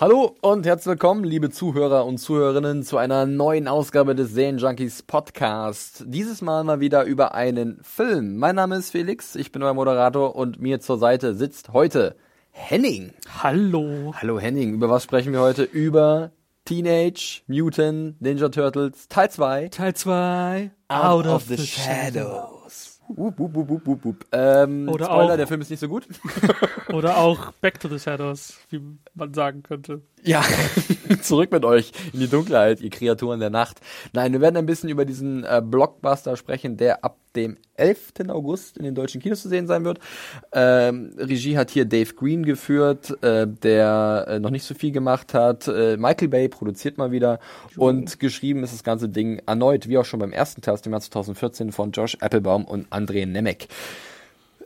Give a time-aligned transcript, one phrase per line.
[0.00, 6.04] Hallo und herzlich willkommen, liebe Zuhörer und Zuhörerinnen, zu einer neuen Ausgabe des Serienjunkies Podcast.
[6.06, 8.38] Dieses Mal mal wieder über einen Film.
[8.38, 12.16] Mein Name ist Felix, ich bin euer Moderator und mir zur Seite sitzt heute
[12.50, 13.12] Henning.
[13.42, 14.14] Hallo.
[14.16, 15.64] Hallo Henning, über was sprechen wir heute?
[15.64, 16.30] Über
[16.64, 19.68] Teenage Mutant Ninja Turtles Teil 2.
[19.68, 20.70] Teil 2.
[20.88, 22.54] Out, of, the, shadows.
[22.54, 22.59] Wup,
[23.16, 24.26] wup, wup, wup, wup, wup.
[24.32, 26.06] Ähm, Oder Spoiler, auch- der Film ist nicht so gut.
[26.92, 28.80] Oder auch Back to the Shadows, wie
[29.14, 30.00] man sagen könnte.
[30.22, 30.42] Ja,
[31.22, 33.80] zurück mit euch in die Dunkelheit, ihr Kreaturen der Nacht.
[34.12, 38.12] Nein, wir werden ein bisschen über diesen äh, Blockbuster sprechen, der ab dem 11.
[38.28, 40.00] August in den deutschen Kinos zu sehen sein wird.
[40.52, 45.34] Ähm, Regie hat hier Dave Green geführt, äh, der äh, noch nicht so viel gemacht
[45.34, 45.68] hat.
[45.68, 47.38] Äh, Michael Bay produziert mal wieder
[47.76, 50.92] und geschrieben ist das ganze Ding erneut, wie auch schon beim ersten Teil aus dem
[50.92, 53.68] Jahr 2014 von Josh Applebaum und André Nemec.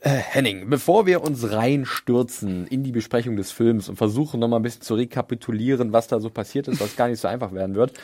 [0.05, 4.63] Äh, Henning, bevor wir uns reinstürzen in die Besprechung des Films und versuchen nochmal ein
[4.63, 7.95] bisschen zu rekapitulieren, was da so passiert ist, was gar nicht so einfach werden wird,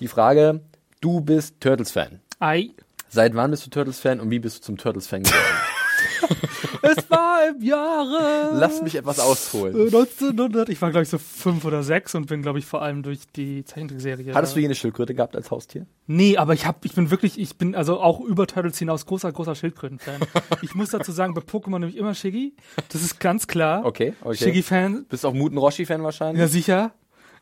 [0.00, 0.62] die Frage,
[1.02, 2.20] du bist Turtles-Fan.
[2.38, 2.70] Ei.
[3.10, 6.48] Seit wann bist du Turtles-Fan und wie bist du zum Turtles-Fan geworden?
[6.82, 8.50] Es war im Jahre.
[8.54, 9.76] Lass mich etwas ausholen.
[9.76, 10.68] äh, 1900.
[10.68, 13.20] Ich war, glaube ich, so fünf oder sechs und bin, glaube ich, vor allem durch
[13.34, 14.34] die Zeichentrickserie.
[14.34, 15.86] Hattest du hier eine Schildkröte gehabt als Haustier?
[16.06, 19.30] Nee, aber ich hab, ich bin wirklich, ich bin also auch über Turtles hinaus großer,
[19.30, 20.20] großer Schildkröten-Fan.
[20.62, 22.54] ich muss dazu sagen, bei Pokémon nämlich immer Shiggy.
[22.90, 23.84] Das ist ganz klar.
[23.84, 24.36] Okay, okay.
[24.36, 26.40] Shiggy-Fan, Bist auch Muten Roshi-Fan wahrscheinlich?
[26.40, 26.92] Ja, sicher.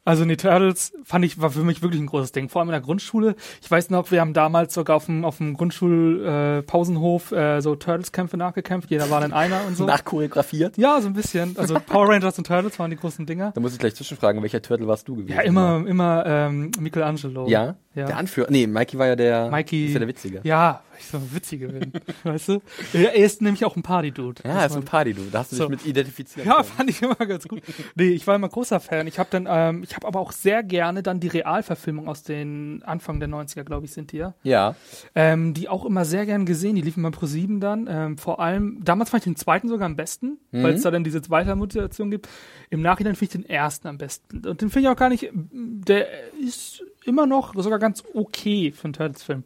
[0.09, 2.49] Also nee, Turtles fand ich, war für mich wirklich ein großes Ding.
[2.49, 3.37] Vor allem in der Grundschule.
[3.60, 7.77] Ich weiß noch, wir haben damals sogar auf dem, auf dem Grundschul-Pausenhof äh, äh, so
[7.77, 8.91] Turtles-Kämpfe nachgekämpft.
[8.91, 9.84] Jeder war dann einer und so.
[9.84, 10.78] Nachchoreografiert?
[10.78, 11.59] ja, so ein bisschen.
[11.59, 13.53] Also Power Rangers und Turtles waren die großen Dinger.
[13.55, 15.37] Da muss ich gleich zwischenfragen, welcher Turtle warst du gewesen?
[15.37, 17.47] Ja, immer, immer ähm, Michelangelo.
[17.47, 17.77] Ja?
[17.98, 18.06] Ja.
[18.06, 18.48] Der Anführer.
[18.50, 19.86] Nee, Mikey war ja der, Mikey.
[19.86, 20.41] ist ja der Witzige.
[20.44, 21.92] Ja, ich so ein Witziger bin.
[22.25, 22.60] weißt du?
[22.92, 24.42] Er ist nämlich auch ein Party-Dude.
[24.44, 25.22] Ja, ist ein Party, du.
[25.31, 25.62] Da hast du So.
[25.69, 26.44] dich mit identifiziert.
[26.47, 27.62] Ja, fand ich immer ganz gut.
[27.94, 29.06] Nee, ich war immer großer Fan.
[29.06, 32.82] Ich habe dann, ähm, ich habe aber auch sehr gerne dann die Realverfilmung aus den
[32.84, 34.34] Anfang der 90er, glaube ich, sind die ja.
[34.42, 34.75] Ja.
[35.14, 36.75] Ähm, die auch immer sehr gern gesehen.
[36.76, 37.87] Die liefen bei Pro7 dann.
[37.88, 41.04] Ähm, vor allem, damals fand ich den zweiten sogar am besten, weil es da dann
[41.04, 42.28] diese Weitermutation gibt.
[42.70, 44.47] Im Nachhinein finde ich den ersten am besten.
[44.47, 46.06] Und den finde ich auch gar nicht, der
[46.42, 49.44] ist immer noch sogar ganz okay für einen Turtles-Film.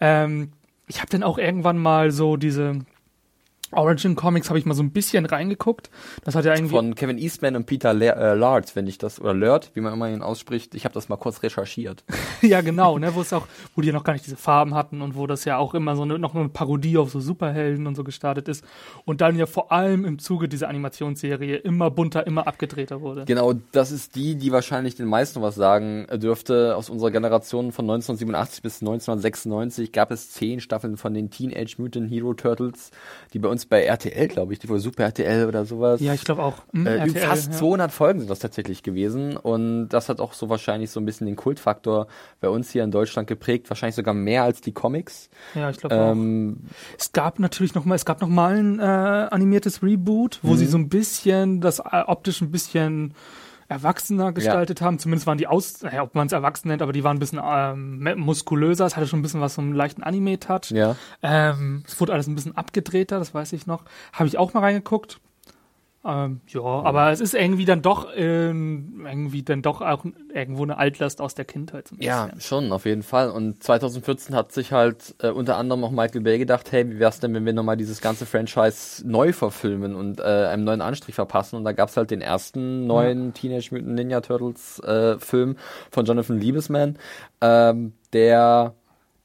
[0.00, 0.52] Ähm,
[0.86, 2.80] ich habe dann auch irgendwann mal so diese
[3.72, 5.90] Origin Comics habe ich mal so ein bisschen reingeguckt.
[6.24, 9.20] Das hat ja irgendwie Von Kevin Eastman und Peter Le äh, Lard, wenn ich das,
[9.20, 10.74] oder Lard, wie man immer ihn ausspricht.
[10.74, 12.04] Ich habe das mal kurz recherchiert.
[12.42, 15.02] ja genau, ne, wo es auch, wo die ja noch gar nicht diese Farben hatten
[15.02, 17.94] und wo das ja auch immer so eine, noch eine Parodie auf so Superhelden und
[17.94, 18.64] so gestartet ist
[19.04, 23.24] und dann ja vor allem im Zuge dieser Animationsserie immer bunter, immer abgedrehter wurde.
[23.26, 26.76] Genau, das ist die, die wahrscheinlich den meisten was sagen dürfte.
[26.76, 32.10] Aus unserer Generation von 1987 bis 1996 gab es zehn Staffeln von den Teenage Mutant
[32.10, 32.90] Hero Turtles,
[33.32, 36.00] die bei uns bei RTL, glaube ich, die wohl Super RTL oder sowas.
[36.00, 36.54] Ja, ich glaube auch.
[36.72, 37.58] Hm, Äh, RTL, fast ja.
[37.58, 41.26] 200 Folgen sind das tatsächlich gewesen und das hat auch so wahrscheinlich so ein bisschen
[41.26, 42.06] den Kultfaktor
[42.40, 45.30] bei uns hier in Deutschland geprägt, wahrscheinlich sogar mehr als die Comics.
[45.54, 46.12] Ja, ich glaube auch.
[46.12, 46.60] Ähm,
[46.98, 50.56] Es gab natürlich noch mal, es gab noch mal ein äh, animiertes Reboot, wo Mhm.
[50.56, 53.14] sie so ein bisschen das äh, optisch ein bisschen
[53.70, 54.98] erwachsener gestaltet haben.
[54.98, 57.40] Zumindest waren die aus, naja, ob man es erwachsen nennt, aber die waren ein bisschen
[57.42, 58.84] ähm, muskulöser.
[58.84, 60.70] Es hatte schon ein bisschen was einen leichten Anime-Touch.
[60.70, 60.96] ja.
[61.22, 63.84] Ähm, es wurde alles ein bisschen abgedrehter, das weiß ich noch.
[64.12, 65.20] Habe ich auch mal reingeguckt.
[66.02, 70.78] Ähm, ja, aber es ist irgendwie dann doch ähm, irgendwie dann doch auch irgendwo eine
[70.78, 71.88] Altlast aus der Kindheit.
[71.88, 73.30] So Ja, schon, auf jeden Fall.
[73.30, 77.20] Und 2014 hat sich halt äh, unter anderem auch Michael Bay gedacht, hey, wie wär's
[77.20, 81.56] denn, wenn wir nochmal dieses ganze Franchise neu verfilmen und äh, einem neuen Anstrich verpassen?
[81.56, 85.56] Und da gab's halt den ersten neuen Teenage Mutant Ninja Turtles äh, Film
[85.90, 86.98] von Jonathan Liebesman,
[87.42, 88.74] ähm, der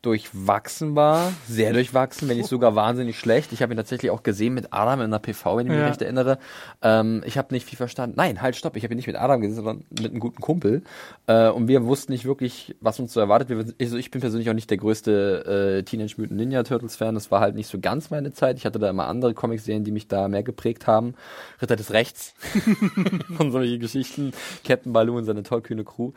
[0.05, 3.51] durchwachsen war, sehr durchwachsen, wenn nicht sogar wahnsinnig schlecht.
[3.53, 5.87] Ich habe ihn tatsächlich auch gesehen mit Adam in der PV, wenn ich mich Ja.
[5.87, 6.37] recht erinnere.
[6.81, 8.15] Ähm, ich habe nicht viel verstanden.
[8.17, 8.75] Nein, halt, stopp.
[8.77, 10.83] Ich habe ihn nicht mit Adam gesehen, sondern mit einem guten Kumpel.
[11.27, 13.49] Äh, und wir wussten nicht wirklich, was uns so erwartet.
[13.49, 17.15] Wir, also ich bin persönlich auch nicht der größte äh, Teenage Mutant Ninja Turtles Fan.
[17.15, 18.57] Das war halt nicht so ganz meine Zeit.
[18.57, 21.15] Ich hatte da immer andere Comics-Serien, die mich da mehr geprägt haben.
[21.61, 22.33] Ritter des Rechts
[23.39, 24.31] und solche Geschichten.
[24.65, 26.11] Captain Baloo und seine tollkühne Crew.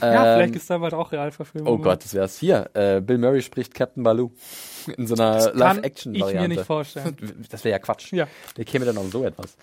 [0.00, 1.72] ja, Ähm, vielleicht ist da bald auch Realverfilmung.
[1.72, 2.70] Oh Gott, das wär's hier.
[2.74, 4.30] Äh, Bill Murray Murray spricht Captain Baloo
[4.98, 6.48] in so einer Kann ich Live-Action-Variante.
[6.48, 7.16] mir nicht vorstellen.
[7.50, 8.12] Das wäre ja Quatsch.
[8.12, 8.26] Ja.
[8.56, 9.56] Der käme dann auf so etwas.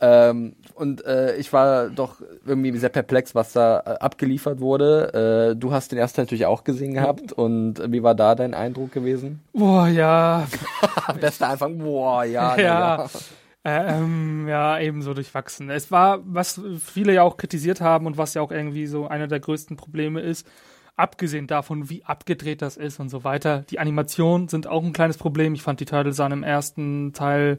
[0.00, 2.16] Ähm, und äh, ich war doch
[2.46, 5.52] irgendwie sehr perplex, was da äh, abgeliefert wurde.
[5.52, 7.32] Äh, du hast den ersten natürlich auch gesehen gehabt.
[7.32, 9.40] Und wie war da dein Eindruck gewesen?
[9.52, 10.46] Boah, ja,
[11.20, 11.78] Bester Anfang.
[11.78, 12.54] Boah, ja.
[12.56, 13.10] na ja.
[13.64, 15.70] Ähm, ja, ebenso durchwachsen.
[15.70, 19.28] Es war, was viele ja auch kritisiert haben und was ja auch irgendwie so einer
[19.28, 20.46] der größten Probleme ist,
[20.96, 23.64] abgesehen davon, wie abgedreht das ist und so weiter.
[23.70, 25.54] Die Animationen sind auch ein kleines Problem.
[25.54, 27.58] Ich fand die Turtles sahen im ersten Teil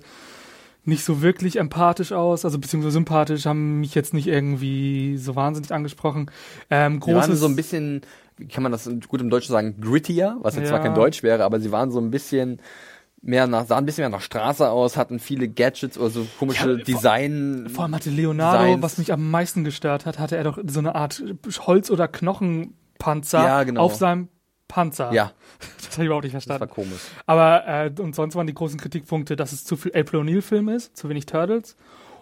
[0.85, 5.71] nicht so wirklich empathisch aus, also beziehungsweise sympathisch, haben mich jetzt nicht irgendwie so wahnsinnig
[5.73, 6.29] angesprochen.
[6.69, 8.01] Ähm, Die waren großes, so ein bisschen,
[8.37, 10.83] wie kann man das gut im Deutschen sagen, grittier, was jetzt zwar Ja.
[10.85, 12.59] kein Deutsch wäre, aber sie waren so ein bisschen
[13.21, 16.69] mehr nach, sahen ein bisschen mehr nach Straße aus, hatten viele Gadgets oder so komische
[16.71, 17.67] Ja, vor- Design.
[17.73, 18.83] Vor allem hatte Leonardo, Designs.
[18.83, 21.23] was mich am meisten gestört hat, hatte er doch so eine Art
[21.65, 22.09] Holz- oder
[22.99, 23.81] Knochenpanzer Ja, genau.
[23.81, 24.29] auf seinem
[24.67, 25.11] Panzer.
[25.13, 25.31] Ja,
[25.77, 26.89] Das habe ich überhaupt nicht das war verstanden.
[26.89, 27.01] komisch.
[27.27, 30.97] Aber äh, und sonst waren die großen Kritikpunkte, dass es zu viel April O'Neil-Film ist,
[30.97, 31.75] zu wenig Turtles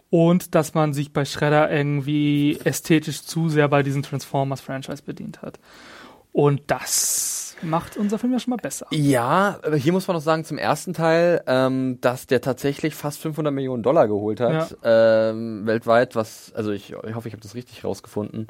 [0.09, 5.59] und dass man sich bei Shredder irgendwie ästhetisch zu sehr bei diesem Transformers-Franchise bedient hat.
[6.33, 8.87] Und das macht unser Film ja schon mal besser.
[8.91, 13.19] Ja, aber hier muss man noch sagen zum ersten Teil, ähm, dass der tatsächlich fast
[13.21, 16.15] 500 Millionen Dollar geholt hat ähm, weltweit.
[16.15, 18.47] Was, also ich, ich hoffe, ich habe das richtig rausgefunden.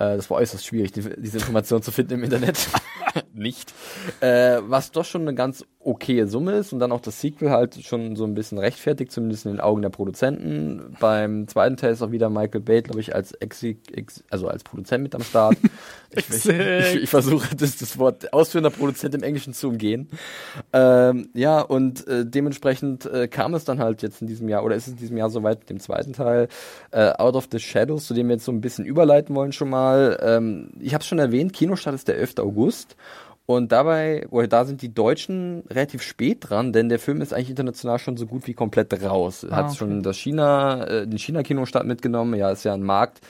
[0.00, 2.68] Äh, das war äußerst schwierig, die, diese Information zu finden im Internet.
[3.34, 3.72] Nicht.
[4.20, 7.82] Äh, was doch schon eine ganz okaye Summe ist und dann auch das Sequel halt
[7.82, 10.94] schon so ein bisschen rechtfertigt, zumindest in den Augen der Produzenten.
[11.00, 14.62] Beim zweiten Teil ist auch wieder Michael Bay, glaube ich, als Exi, ex, also als
[14.62, 15.56] Produzent mit am Start.
[16.10, 20.10] ich, ich, ich, ich versuche das, das Wort ausführender Produzent im Englischen zu umgehen.
[20.74, 24.76] Ähm, ja, und äh, dementsprechend äh, kam es dann halt jetzt in diesem Jahr, oder
[24.76, 26.48] ist es in diesem Jahr soweit mit dem zweiten Teil,
[26.90, 29.70] äh, Out of the Shadows, zu dem wir jetzt so ein bisschen überleiten wollen schon
[29.70, 30.18] mal.
[30.22, 32.34] Ähm, ich habe es schon erwähnt, Kinostart ist der 11.
[32.40, 32.96] August.
[33.50, 37.50] Und dabei, oder da sind die Deutschen relativ spät dran, denn der Film ist eigentlich
[37.50, 39.44] international schon so gut wie komplett raus.
[39.44, 39.74] Ah, Hat okay.
[39.74, 42.38] schon das China, äh, den China-Kinostart mitgenommen.
[42.38, 43.22] Ja, ist ja ein Markt,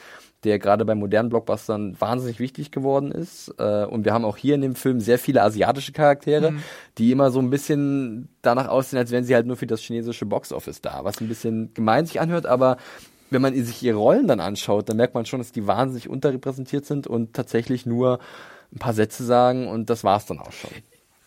[0.43, 3.51] der gerade bei modernen Blockbustern wahnsinnig wichtig geworden ist.
[3.57, 6.53] Äh, und wir haben auch hier in dem Film sehr viele asiatische Charaktere,
[6.99, 10.27] die immer so ein bisschen danach aussehen, als wären sie halt nur für das chinesische
[10.27, 12.77] Boxoffice da, was ein bisschen gemein sich anhört, aber
[13.31, 16.85] wenn man sich ihre Rollen dann anschaut, dann merkt man schon, dass die wahnsinnig unterrepräsentiert
[16.85, 18.19] sind und tatsächlich nur
[18.73, 20.71] ein paar Sätze sagen und das war's dann auch schon.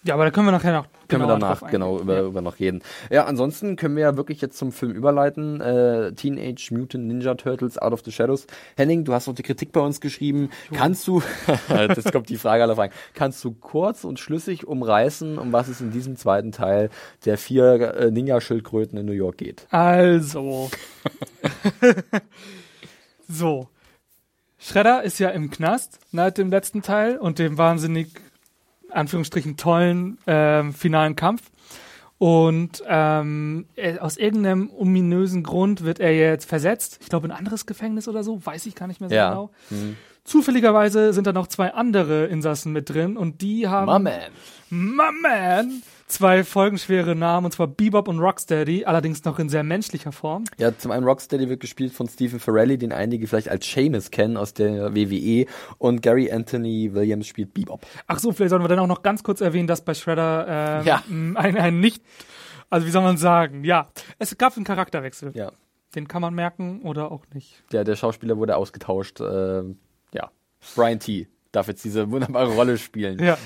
[0.07, 2.23] Ja, aber da können wir nachher noch Können wir danach genau über, Ja.
[2.25, 2.83] über noch reden.
[3.11, 5.63] Ja, ansonsten können wir ja wirklich jetzt zum Film überleiten.
[5.63, 8.47] Äh, Teenage Mutant Ninja Turtles Out of the Shadows.
[8.77, 10.51] Henning, du hast auch die Kritik bei uns geschrieben.
[10.75, 11.23] Kannst du,
[11.69, 15.81] das kommt die Frage aller Fragen, kannst du kurz und schlüssig umreißen, um was es
[15.81, 16.91] in diesem zweiten Teil
[17.25, 19.67] der vier äh, Ninja-Schildkröten in New York geht?
[19.71, 20.69] Also.
[23.29, 23.69] so.
[24.65, 28.09] Shredder ist ja im Knast nach dem letzten Teil und dem wahnsinnig,
[28.91, 31.43] Anführungsstrichen, tollen ähm, finalen Kampf.
[32.17, 36.99] Und ähm, er, aus irgendeinem ominösen Grund wird er jetzt versetzt.
[37.03, 39.29] Ich glaube, in ein anderes Gefängnis oder so, weiß ich gar nicht mehr so Ja.
[39.31, 39.51] genau.
[39.69, 39.97] Hm.
[40.25, 43.93] Zufälligerweise sind da noch zwei andere Insassen mit drin und die haben.
[43.93, 44.31] My man.
[44.71, 45.83] My man!
[46.15, 50.45] Zwei folgenschwere Namen, und zwar Bebop und Rocksteady, allerdings noch in sehr menschlicher Form.
[50.59, 54.37] Ja, zum einen Rocksteady wird gespielt von Stephen Farrelly, den einige vielleicht als Seamus kennen
[54.37, 55.47] aus der WWE
[55.79, 57.85] und Gary Anthony Williams spielt Bebop.
[58.07, 60.87] Ach so, vielleicht sollten wir dann auch noch ganz kurz erwähnen, dass bei Shredder ähm,
[60.87, 61.03] Ja.
[61.09, 62.01] ein, ein nicht,
[62.71, 63.89] also wie soll man sagen, ja,
[64.21, 65.33] es gab einen Charakterwechsel.
[65.35, 65.51] Ja.
[65.97, 67.65] Den kann man merken oder auch nicht.
[67.73, 69.21] Der, der Schauspieler wurde ausgetauscht.
[69.21, 69.65] Äh,
[70.13, 70.31] ja,
[70.77, 71.27] Brian T.
[71.55, 73.23] darf jetzt diese wunderbare Rolle spielen.
[73.23, 73.39] Ja.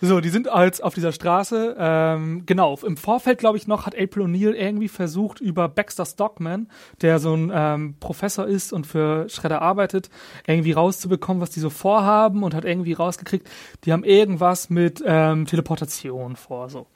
[0.00, 3.98] so, die sind als auf dieser Straße, ähm, genau, im Vorfeld, glaube ich, noch hat
[3.98, 6.68] April O'Neil irgendwie versucht, über Baxter Stockman,
[7.00, 10.10] der so ein ähm, Professor ist und für Shredder arbeitet,
[10.46, 13.48] irgendwie rauszubekommen, was die so vorhaben und hat irgendwie rausgekriegt,
[13.84, 16.86] die haben irgendwas mit ähm, Teleportation vor, so.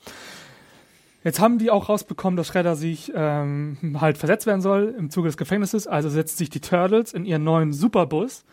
[1.27, 5.27] Jetzt haben die auch rausbekommen, dass Shredder sich ähm, halt versetzt werden soll im Zuge
[5.27, 5.89] des Gefängnisses.
[5.89, 8.45] Also setzen sich die Turtles in ihren neuen Superbus,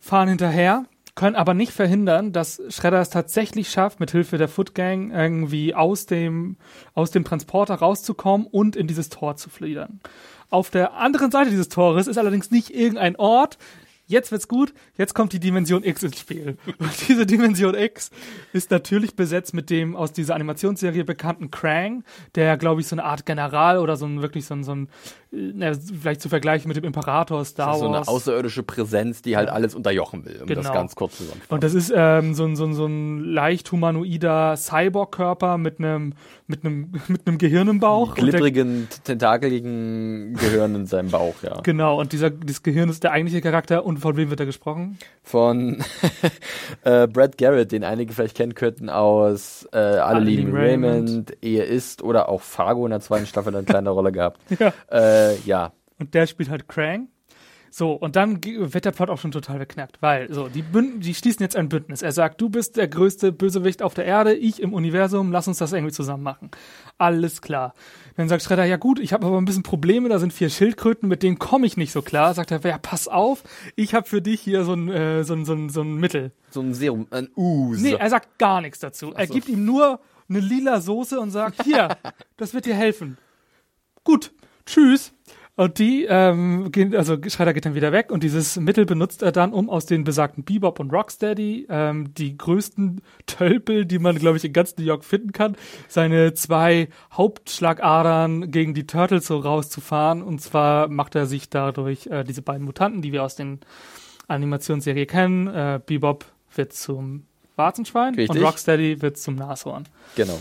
[0.00, 0.86] fahren hinterher,
[1.20, 5.74] können aber nicht verhindern, dass Shredder es tatsächlich schafft, mit Hilfe der Foot Gang irgendwie
[5.74, 6.56] aus dem,
[6.94, 10.00] aus dem Transporter rauszukommen und in dieses Tor zu fliedern.
[10.48, 13.58] Auf der anderen Seite dieses Tores ist allerdings nicht irgendein Ort.
[14.06, 16.56] Jetzt wird's gut, jetzt kommt die Dimension X ins Spiel.
[16.78, 18.10] Und diese Dimension X
[18.54, 22.02] ist natürlich besetzt mit dem aus dieser Animationsserie bekannten Krang,
[22.34, 24.88] der, glaube ich, so eine Art General oder so ein wirklich so ein, so ein
[25.32, 28.08] na, vielleicht zu vergleichen mit dem Imperator Star Das ist so eine Wars.
[28.08, 30.72] außerirdische Präsenz, die halt alles unterjochen will, um das Genau.
[30.72, 31.54] ganz kurz zusammenzufassen.
[31.54, 36.14] Und das ist ähm, so, ein, so, ein, so ein leicht humanoider Cyborg-Körper mit einem
[36.48, 38.16] mit einem mit einem Gehirn im Bauch.
[38.16, 41.60] Glibbrigen, tentakeligen Gehirn in seinem Bauch, ja.
[41.62, 43.84] genau, und dieser, dieses Gehirn ist der eigentliche Charakter.
[43.86, 44.98] Und von wem wird er gesprochen?
[45.22, 45.82] Von
[46.84, 51.36] äh, Brad Garrett, den einige vielleicht kennen könnten aus äh, Alle, lieben Raymond, Raymond.
[51.42, 54.40] Ehe ist oder auch Fargo in der zweiten Staffel eine kleine Rolle gehabt.
[54.58, 54.72] Ja.
[54.90, 57.08] Äh, ja, Und der spielt halt Krang.
[57.72, 61.14] So, und dann wird der Plot auch schon total beknackt, weil, so, die, Bünd die
[61.14, 62.02] schließen jetzt ein Bündnis.
[62.02, 65.58] Er sagt, du bist der größte Bösewicht auf der Erde, ich im Universum, lass uns
[65.58, 66.50] das irgendwie zusammen machen.
[66.98, 67.74] Alles klar.
[68.16, 71.08] Dann sagt Shredder, ja gut, ich habe aber ein bisschen Probleme, da sind vier Schildkröten,
[71.08, 72.34] mit denen komme ich nicht so klar.
[72.34, 73.44] Sagt er, ja, pass auf,
[73.76, 76.32] ich habe für dich hier so ein, äh, so ein, so ein, so ein Mittel.
[76.50, 77.82] so ein Serum, ein Ooze.
[77.82, 79.12] Nee, er sagt gar nichts dazu.
[79.14, 79.34] Er so.
[79.34, 81.96] gibt ihm nur eine lila Soße und sagt, hier,
[82.36, 83.16] das wird dir helfen.
[84.02, 84.32] Gut,
[84.70, 85.12] tschüss.
[85.56, 89.30] Und die, ähm, gehen, also Schreider geht dann wieder weg und dieses Mittel benutzt er
[89.30, 94.38] dann, um aus den besagten Bebop und Rocksteady, ähm, die größten Tölpel, die man, glaube
[94.38, 100.22] ich, in ganz New York finden kann, seine zwei Hauptschlagadern gegen die Turtles so rauszufahren.
[100.22, 103.60] Und zwar macht er sich dadurch äh, diese beiden Mutanten, die wir aus den
[104.28, 105.46] Animationsserie kennen.
[105.46, 106.24] Äh, Bebop
[106.54, 107.24] wird zum
[107.56, 108.40] Warzenschwein Richtig.
[108.40, 109.84] und Rocksteady wird zum Nashorn.
[110.16, 110.38] Genau.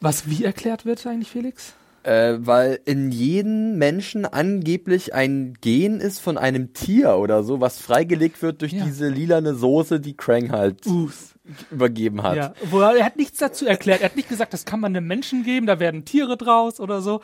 [0.00, 1.74] Was wie erklärt wird eigentlich, Felix?
[2.04, 7.78] Äh, weil in jedem Menschen angeblich ein Gen ist von einem Tier oder so, was
[7.78, 8.84] freigelegt wird durch Ja.
[8.84, 11.34] diese lilane Soße, die Krang halt Us.
[11.70, 12.36] übergeben hat.
[12.36, 14.00] Ja, wo er, er hat nichts dazu erklärt.
[14.00, 17.02] Er hat nicht gesagt, das kann man einem Menschen geben, da werden Tiere draus oder
[17.02, 17.20] so.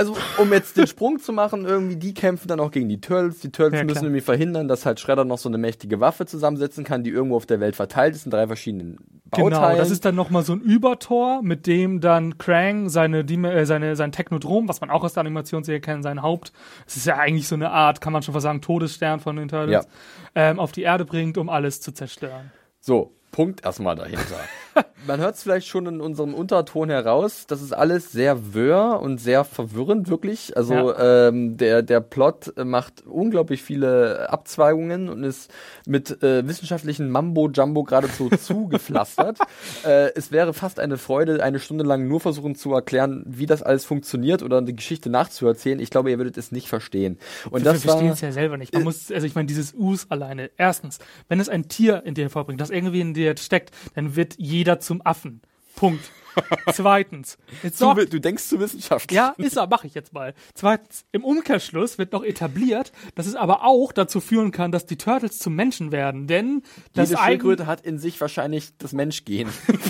[0.00, 3.40] Also, um jetzt den Sprung zu machen, irgendwie, die kämpfen dann auch gegen die Turtles.
[3.40, 4.04] Die Turtles Ja, müssen klar.
[4.04, 7.44] irgendwie verhindern, dass halt Shredder noch so eine mächtige Waffe zusammensetzen kann, die irgendwo auf
[7.44, 8.96] der Welt verteilt ist in drei verschiedenen
[9.30, 9.52] Bauteilen.
[9.52, 13.94] Genau, das ist dann nochmal so ein Übertor, mit dem dann Krang seine, äh, seine,
[13.94, 16.52] sein Technodrom, was man auch aus der Animationsserie kennt, sein Haupt,
[16.86, 19.48] es ist ja eigentlich so eine Art, kann man schon fast sagen, Todesstern von den
[19.48, 19.86] Turtles,
[20.34, 22.50] ähm, auf die Erde bringt, um alles zu zerstören.
[22.80, 24.40] So, Punkt erstmal dahinter.
[25.06, 29.18] Man hört es vielleicht schon in unserem Unterton heraus, das ist alles sehr wirr und
[29.18, 30.56] sehr verwirrend, wirklich.
[30.56, 35.50] Also ähm, der, der Plot macht unglaublich viele Abzweigungen und ist
[35.86, 39.38] mit äh, wissenschaftlichen Mambo-Jumbo geradezu zugepflastert.
[39.84, 43.62] äh, es wäre fast eine Freude, eine Stunde lang nur versuchen zu erklären, wie das
[43.62, 45.80] alles funktioniert oder eine Geschichte nachzuerzählen.
[45.80, 47.18] Ich glaube, ihr würdet es nicht verstehen.
[47.50, 48.72] Und Wir das war, verstehen es ja selber nicht.
[48.74, 50.50] Man äh, muss, also ich meine, dieses Us alleine.
[50.56, 54.34] Erstens, wenn es ein Tier in dir hervorbringt, das irgendwie in dir steckt, dann wird
[54.38, 55.42] jeder zum Affen.
[55.76, 56.10] Punkt.
[56.72, 59.16] Zweitens, jetzt du, du denkst zu wissenschaftlich.
[59.16, 60.34] ja, ist er, mache ich jetzt mal.
[60.54, 64.96] Zweitens, im Umkehrschluss wird noch etabliert, dass es aber auch dazu führen kann, dass die
[64.96, 66.62] Turtles zum Menschen werden, denn
[66.94, 69.48] das Jede Schildkröte hat in sich wahrscheinlich das Menschgehen.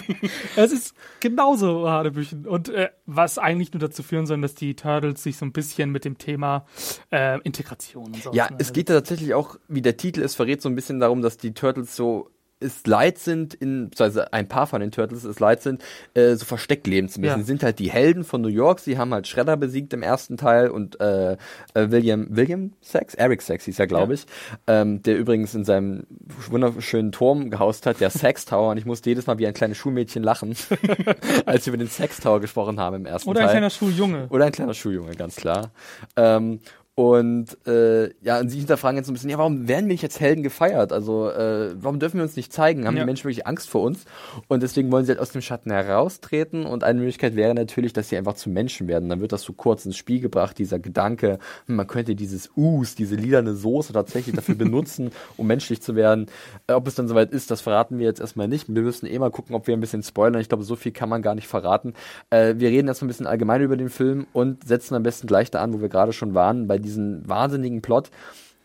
[0.57, 5.23] es ist genauso Hanebüchen und äh, was eigentlich nur dazu führen soll, dass die Turtles
[5.23, 6.67] sich so ein bisschen mit dem Thema
[7.11, 10.63] äh, Integration und so Ja, es geht ja tatsächlich auch, wie der Titel es verrät,
[10.63, 14.67] so ein bisschen darum, dass die Turtles so es leid sind, in, beziehungsweise ein paar
[14.67, 15.83] von den Turtles es leid sind,
[16.15, 17.31] äh, so versteckt leben zu müssen.
[17.33, 17.39] Ja.
[17.39, 20.37] Sie sind halt die Helden von New York, sie haben halt Shredder besiegt im ersten
[20.37, 21.37] Teil und äh, äh,
[21.75, 23.15] William, William Sachs?
[23.15, 24.21] Eric Sachs hieß er, glaube Ja.
[24.21, 24.27] ich,
[24.67, 26.05] ähm, der übrigens in seinem
[26.49, 29.79] wunderschönen Turm gehaust hat, der Sex Tower, und ich musste jedes Mal wie ein kleines
[29.79, 30.55] Schulmädchen lachen,
[31.47, 33.49] als wir über den Sex Tower gesprochen haben im ersten Oder Teil.
[33.49, 34.27] ein kleiner Schuljunge.
[34.31, 35.71] Oder ein kleiner Schuljunge, ganz klar.
[36.17, 36.61] Ähm,
[36.97, 40.05] und äh, ja, und sie hinterfragen jetzt so ein bisschen, ja, warum werden wir nicht
[40.05, 40.93] als Helden gefeiert?
[40.93, 42.87] Also, äh, warum dürfen wir uns nicht zeigen?
[42.87, 43.03] Haben Ja.
[43.05, 44.05] die Menschen wirklich Angst vor uns?
[44.49, 46.67] Und deswegen wollen sie halt aus dem Schatten heraustreten.
[46.67, 49.09] Und eine Möglichkeit wäre natürlich, dass sie einfach zu Menschen werden.
[49.09, 52.97] Dann wird das so kurz ins Spiel gebracht, dieser Gedanke, hm, man könnte dieses Us,
[52.97, 56.27] diese lilane Soße tatsächlich dafür benutzen, um menschlich zu werden.
[56.67, 58.67] Äh, ob es dann soweit ist, das verraten wir jetzt erstmal nicht.
[58.69, 60.41] Wir müssen eh mal gucken, ob wir ein bisschen spoilern.
[60.41, 61.95] Ich glaube, so viel kann man gar nicht verraten.
[62.29, 65.51] Äh, wir reden erstmal ein bisschen allgemein über den Film und setzen am besten gleich
[65.51, 68.11] da an, wo wir gerade schon waren, bei diesem wahnsinnigen Plot,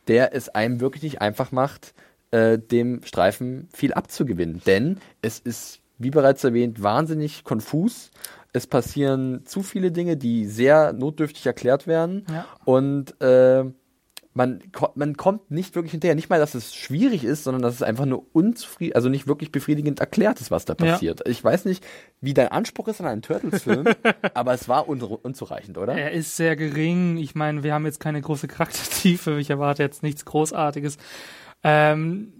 [0.07, 1.93] der es einem wirklich nicht einfach macht,
[2.31, 4.62] äh, dem Streifen viel abzugewinnen.
[4.65, 8.12] Denn es ist, wie bereits erwähnt, wahnsinnig konfus.
[8.53, 12.25] Es passieren zu viele Dinge, die sehr notdürftig erklärt werden.
[12.29, 12.45] Ja.
[12.65, 13.65] Und äh,
[14.38, 14.62] man,
[14.96, 16.13] man kommt nicht wirklich hinterher.
[16.13, 19.50] Nicht mal, dass es schwierig ist, sondern dass es einfach nur unzufrieden, also nicht wirklich
[19.51, 20.92] befriedigend erklärt ist, was da Ja.
[20.92, 21.22] passiert.
[21.27, 21.84] Ich weiß nicht,
[22.20, 23.86] wie dein Anspruch ist an einen Turtles-Film,
[24.34, 25.94] aber es war un unzureichend, oder?
[25.94, 27.18] Er ist sehr gering.
[27.18, 29.39] Ich meine, wir haben jetzt keine große Charaktertiefe.
[29.39, 30.98] Ich erwarte jetzt nichts Großartiges.
[31.63, 32.34] Ähm,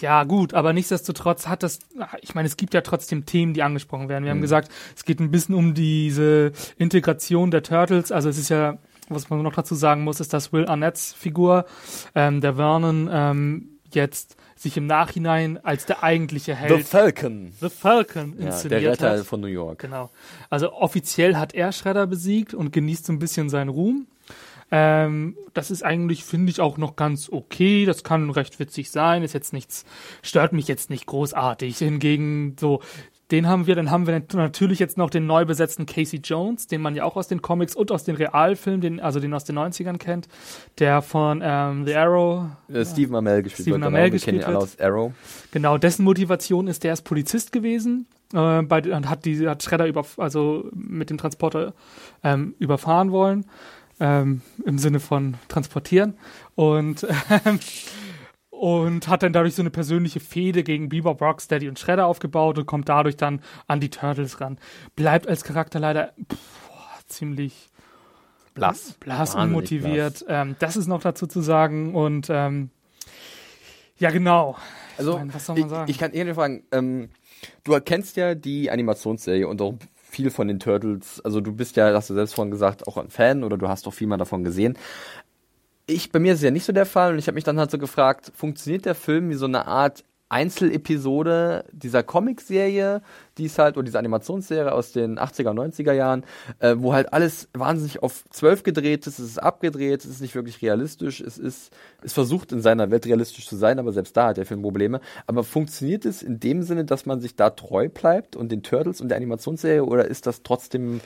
[0.00, 1.80] ja, gut, aber nichtsdestotrotz hat das,
[2.22, 4.24] ich meine, es gibt ja trotzdem Themen, die angesprochen werden.
[4.24, 8.10] Wir haben gesagt, es geht ein bisschen um diese Integration der Turtles.
[8.10, 8.78] Also es ist ja,
[9.10, 11.66] was man noch dazu sagen muss, ist, dass Will Arnett's Figur,
[12.14, 17.52] ähm, der Vernon, ähm, jetzt sich im Nachhinein als der eigentliche The Held Falcon.
[17.60, 19.26] The Falcon Ja, inszeniert der Retter hat.
[19.26, 19.78] von New York.
[19.80, 20.10] Genau.
[20.50, 24.06] Also offiziell hat er Shredder besiegt und genießt so ein bisschen seinen Ruhm.
[24.72, 27.86] Ähm, das ist eigentlich, finde ich, auch noch ganz okay.
[27.86, 29.22] Das kann recht witzig sein.
[29.22, 29.84] Ist jetzt nichts,
[30.22, 31.78] stört mich jetzt nicht großartig.
[31.78, 32.80] Hingegen so
[33.30, 36.80] Den haben wir, dann haben wir natürlich jetzt noch den neu besetzten Casey Jones, den
[36.80, 39.58] man ja auch aus den Comics und aus den Realfilmen, den, also den aus den
[39.58, 40.28] 90ern kennt,
[40.78, 42.46] der von ähm, The Arrow.
[42.72, 43.86] Äh, Stephen Amell gespielt Stephen wird.
[43.86, 44.04] Amell genau.
[44.04, 45.12] Wir gespielt kennen ihn alle aus Arrow.
[45.52, 49.86] Genau, dessen Motivation ist, der ist Polizist gewesen, äh, bei, und hat die hat Shredder
[49.86, 51.72] über, also mit dem Transporter
[52.24, 53.44] ähm, überfahren wollen,
[54.00, 56.14] ähm, im Sinne von transportieren
[56.56, 57.06] und
[57.44, 57.60] ähm,
[58.60, 62.66] und hat dann dadurch so eine persönliche Fehde gegen Bebop, Rocksteady und Shredder aufgebaut und
[62.66, 64.58] kommt dadurch dann an die Turtles ran.
[64.96, 67.70] Bleibt als Charakter leider pff, ziemlich
[68.52, 68.96] Blass.
[69.00, 70.26] blass, unmotiviert.
[70.28, 72.68] Ähm, das ist noch dazu zu sagen und ähm,
[73.96, 74.58] ja genau.
[74.98, 75.90] Also, Ich meine, was soll man ich, sagen?
[75.90, 77.08] ich kann eher fragen, ähm,
[77.64, 81.22] du kennst ja die Animationsserie und auch viel von den Turtles.
[81.24, 83.86] Also du bist ja, hast du selbst vorhin gesagt, auch ein Fan oder du hast
[83.86, 84.76] doch viel mal davon gesehen.
[85.90, 87.58] Ich, bei mir ist es ja nicht so der Fall und ich habe mich dann
[87.58, 93.02] halt so gefragt, funktioniert der Film wie so eine Art Einzelepisode dieser Comicserie,
[93.36, 96.24] die ist halt, oder diese Animationsserie aus den 80er, 90er Jahren,
[96.60, 100.36] äh, wo halt alles wahnsinnig auf 12 gedreht ist, es ist abgedreht, es ist nicht
[100.36, 104.28] wirklich realistisch, es ist, es versucht in seiner Welt realistisch zu sein, aber selbst da
[104.28, 105.00] hat der Film Probleme.
[105.26, 109.00] Aber funktioniert es in dem Sinne, dass man sich da treu bleibt und den Turtles
[109.00, 111.00] und der Animationsserie oder ist das trotzdem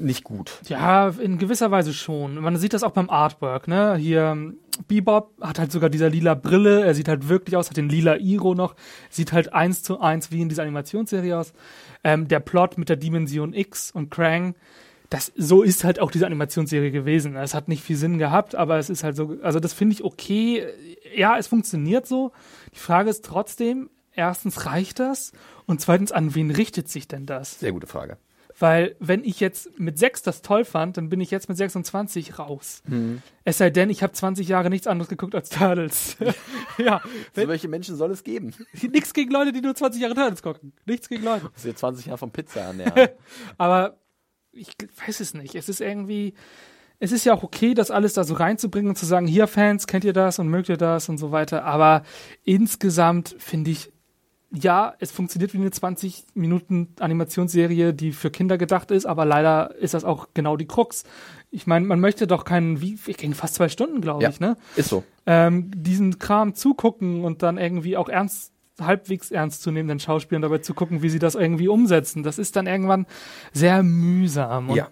[0.00, 0.60] nicht gut?
[0.66, 2.36] Ja, in gewisser Weise schon.
[2.36, 3.96] Man sieht das auch beim Artwork, ne?
[3.96, 4.54] Hier,
[4.88, 8.16] Bebop hat halt sogar dieser lila Brille, er sieht halt wirklich aus, hat den lila
[8.16, 8.74] Iro noch,
[9.10, 11.52] sieht halt eins zu eins wie in dieser Animationsserie aus.
[12.02, 14.54] Ähm, der Plot mit der Dimension X und Krang,
[15.10, 17.36] das, so ist halt auch diese Animationsserie gewesen.
[17.36, 20.04] Es hat nicht viel Sinn gehabt, aber es ist halt so, also das finde ich
[20.04, 20.64] okay.
[21.16, 22.32] Ja, es funktioniert so.
[22.74, 25.32] Die Frage ist trotzdem, erstens reicht das
[25.66, 27.58] und zweitens, an wen richtet sich denn das?
[27.58, 28.18] Sehr gute Frage.
[28.58, 32.38] Weil, wenn ich jetzt mit 6 das toll fand, dann bin ich jetzt mit 26
[32.38, 32.82] raus.
[32.86, 33.22] Mhm.
[33.44, 36.16] Es sei denn, ich habe 20 Jahre nichts anderes geguckt als Turtles.
[36.78, 37.00] ja,
[37.34, 38.54] So welche Menschen soll es geben?
[38.82, 40.72] nichts gegen Leute, die nur 20 Jahre Turtles gucken.
[40.86, 41.50] Nichts gegen Leute.
[41.52, 43.08] Das ist jetzt 20 Jahre von Pizza ernähren.
[43.58, 43.98] Aber
[44.52, 44.72] ich
[45.06, 45.54] weiß es nicht.
[45.54, 46.34] Es ist irgendwie,
[46.98, 49.86] es ist ja auch okay, das alles da so reinzubringen und zu sagen, hier Fans,
[49.86, 51.64] kennt ihr das und mögt ihr das und so weiter.
[51.64, 52.02] Aber
[52.44, 53.92] insgesamt finde ich,
[54.52, 59.74] ja, es funktioniert wie eine 20 Minuten Animationsserie, die für Kinder gedacht ist, aber leider
[59.76, 61.04] ist das auch genau die Krux.
[61.52, 64.30] Ich meine, man möchte doch keinen, wie, wir gehen fast zwei Stunden, glaube Ja.
[64.30, 64.56] ich, ne?
[64.76, 65.04] ist so.
[65.26, 70.58] Ähm, diesen Kram zugucken und dann irgendwie auch ernst, halbwegs ernst zu nehmenden Schauspielern dabei
[70.58, 72.22] zu gucken, wie sie das irgendwie umsetzen.
[72.22, 73.06] Das ist dann irgendwann
[73.52, 74.70] sehr mühsam.
[74.70, 74.88] Und Ja.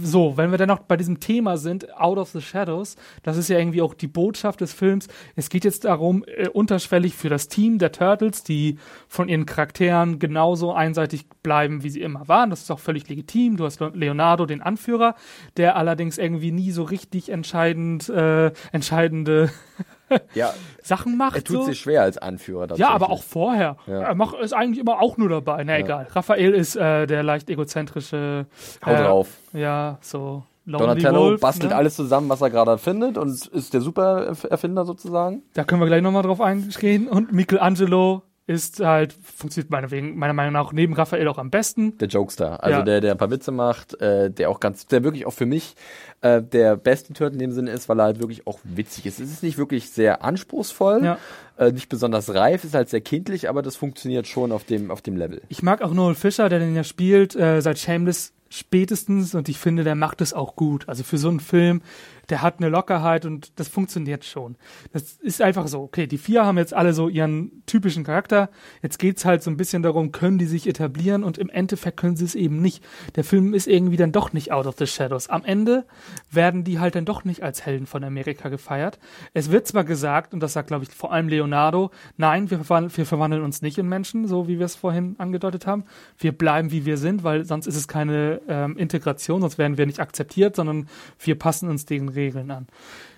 [0.00, 3.48] So, wenn wir dann noch bei diesem Thema sind, Out of the Shadows, das ist
[3.48, 5.08] ja irgendwie auch die Botschaft des Films.
[5.34, 8.78] Es geht jetzt darum, äh, unterschwellig für das Team der Turtles, die
[9.08, 12.50] von ihren Charakteren genauso einseitig bleiben, wie sie immer waren.
[12.50, 13.56] Das ist auch völlig legitim.
[13.56, 15.14] Du hast Leonardo, den Anführer,
[15.56, 19.50] der allerdings irgendwie nie so richtig entscheidend, äh, entscheidende
[20.34, 21.36] Ja, Sachen macht.
[21.36, 21.62] er tut so.
[21.64, 22.76] sich schwer als Anführer.
[22.76, 23.76] Ja, aber auch vorher.
[23.86, 24.02] Ja.
[24.02, 25.64] Er macht, ist eigentlich immer auch nur dabei.
[25.64, 26.08] Na egal.
[26.10, 28.46] Raphael ist äh, der leicht egozentrische.
[28.84, 29.28] Hau äh, drauf.
[29.52, 30.44] Ja, so.
[30.68, 31.76] Lonely Donatello Wolf, bastelt ne?
[31.76, 35.44] alles zusammen, was er gerade findet und ist der Super-Erfinder sozusagen.
[35.54, 37.06] Da können wir gleich nochmal drauf eingehen.
[37.06, 41.98] Und Michelangelo ist halt, funktioniert meiner, wegen, meiner Meinung nach neben Raphael auch am besten.
[41.98, 42.62] Der Jokester.
[42.62, 42.84] Also Ja.
[42.84, 45.74] der, der ein paar Witze macht, äh, der auch ganz, der wirklich auch für mich
[46.20, 49.18] äh, der beste Turtle in dem Sinne ist, weil er halt wirklich auch witzig ist.
[49.18, 51.18] Es ist nicht wirklich sehr anspruchsvoll, Ja.
[51.58, 55.02] äh, nicht besonders reif, ist halt sehr kindlich, aber das funktioniert schon auf dem, auf
[55.02, 55.42] dem Level.
[55.48, 59.58] Ich mag auch Noel Fischer, der den ja spielt, äh, seit Shameless spätestens und ich
[59.58, 60.88] finde, der macht es auch gut.
[60.88, 61.82] Also für so einen Film,
[62.28, 64.56] der hat eine Lockerheit und das funktioniert schon.
[64.92, 68.50] Das ist einfach so, okay, die vier haben jetzt alle so ihren typischen Charakter.
[68.82, 72.16] Jetzt geht's halt so ein bisschen darum, können die sich etablieren und im Endeffekt können
[72.16, 72.84] sie es eben nicht.
[73.14, 75.28] Der Film ist irgendwie dann doch nicht out of the shadows.
[75.28, 75.84] Am Ende
[76.30, 78.98] werden die halt dann doch nicht als Helden von Amerika gefeiert.
[79.34, 82.96] Es wird zwar gesagt, und das sagt, glaube ich, vor allem Leonardo, nein, wir, verwandeln-
[82.96, 85.84] wir verwandeln uns nicht in Menschen, so wie wir es vorhin angedeutet haben.
[86.18, 89.86] Wir bleiben, wie wir sind, weil sonst ist es keine ähm, Integration, sonst werden wir
[89.86, 90.88] nicht akzeptiert, sondern
[91.20, 92.66] wir passen uns den Regeln an.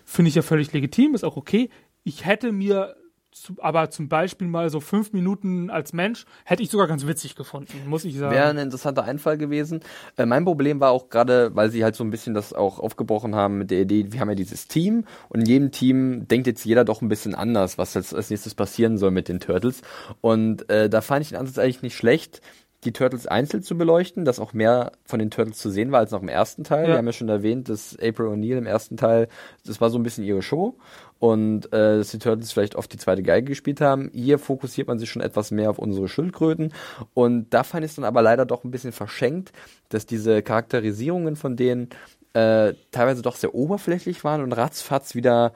[0.04, 1.70] Finde ich ja völlig legitim, ist auch okay.
[2.04, 2.96] Ich hätte mir
[3.30, 7.34] zu, aber zum Beispiel mal so fünf Minuten als Mensch, hätte ich sogar ganz witzig
[7.34, 8.34] gefunden, muss ich sagen.
[8.34, 9.80] Wäre ein interessanter Einfall gewesen.
[10.16, 13.34] Äh, mein Problem war auch gerade, weil sie halt so ein bisschen das auch aufgebrochen
[13.34, 16.64] haben mit der Idee, wir haben ja dieses Team und in jedem Team denkt jetzt
[16.64, 19.82] jeder doch ein bisschen anders, was jetzt als nächstes passieren soll mit den Turtles.
[20.20, 22.40] Und äh, da fand ich den Ansatz eigentlich nicht schlecht,
[22.84, 26.12] die Turtles einzeln zu beleuchten, dass auch mehr von den Turtles zu sehen war als
[26.12, 26.84] noch im ersten Teil.
[26.84, 26.90] Ja.
[26.90, 29.28] Wir haben ja schon erwähnt, dass April O'Neil im ersten Teil,
[29.66, 30.76] das war so ein bisschen ihre Show
[31.18, 34.10] und äh, dass die Turtles vielleicht oft die zweite Geige gespielt haben.
[34.12, 36.72] Hier fokussiert man sich schon etwas mehr auf unsere Schildkröten
[37.14, 39.50] und da fand ich es dann aber leider doch ein bisschen verschenkt,
[39.88, 41.88] dass diese Charakterisierungen von denen
[42.34, 45.52] äh, teilweise doch sehr oberflächlich waren und ratzfatz wieder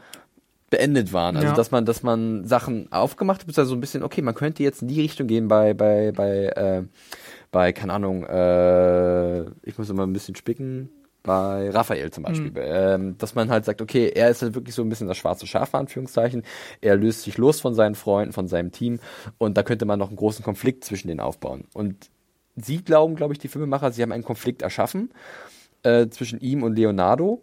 [0.72, 1.36] beendet waren.
[1.36, 1.54] Also Ja.
[1.54, 4.64] dass man, dass man Sachen aufgemacht hat, bis da so ein bisschen, okay, man könnte
[4.64, 6.82] jetzt in die Richtung gehen bei, bei, bei, äh,
[7.52, 10.88] bei, keine Ahnung, äh, ich muss immer ein bisschen spicken.
[11.24, 12.56] Bei Raphael zum Beispiel, Mhm.
[12.58, 15.46] ähm, dass man halt sagt, okay, er ist halt wirklich so ein bisschen das schwarze
[15.46, 16.42] Schaf, Anführungszeichen.
[16.80, 18.98] Er löst sich los von seinen Freunden, von seinem Team
[19.38, 21.64] und da könnte man noch einen großen Konflikt zwischen denen aufbauen.
[21.74, 22.10] Und
[22.56, 25.10] sie glauben, glaube ich, die Filmemacher, sie haben einen Konflikt erschaffen
[25.84, 27.40] äh, zwischen ihm und Leonardo.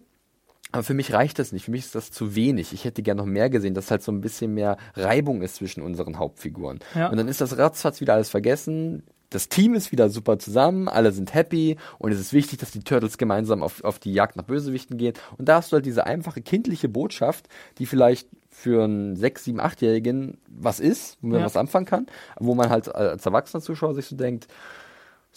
[0.71, 1.65] Aber für mich reicht das nicht.
[1.65, 2.73] Für mich ist das zu wenig.
[2.73, 5.82] Ich hätte gerne noch mehr gesehen, dass halt so ein bisschen mehr Reibung ist zwischen
[5.82, 6.79] unseren Hauptfiguren.
[6.93, 7.10] Ja.
[7.10, 9.03] Und dann ist das ratzfatz wieder alles vergessen.
[9.32, 12.79] Das Team ist wieder super zusammen, alle sind happy und es ist wichtig, dass die
[12.79, 15.13] Turtles gemeinsam auf, auf die Jagd nach Bösewichten gehen.
[15.38, 19.60] Und da hast du halt diese einfache kindliche Botschaft, die vielleicht für einen 6-, 7-,
[19.60, 21.45] 8-Jährigen was ist, wo man Ja.
[21.45, 22.08] was anfangen kann,
[22.39, 24.47] wo man halt als erwachsener Zuschauer sich so denkt,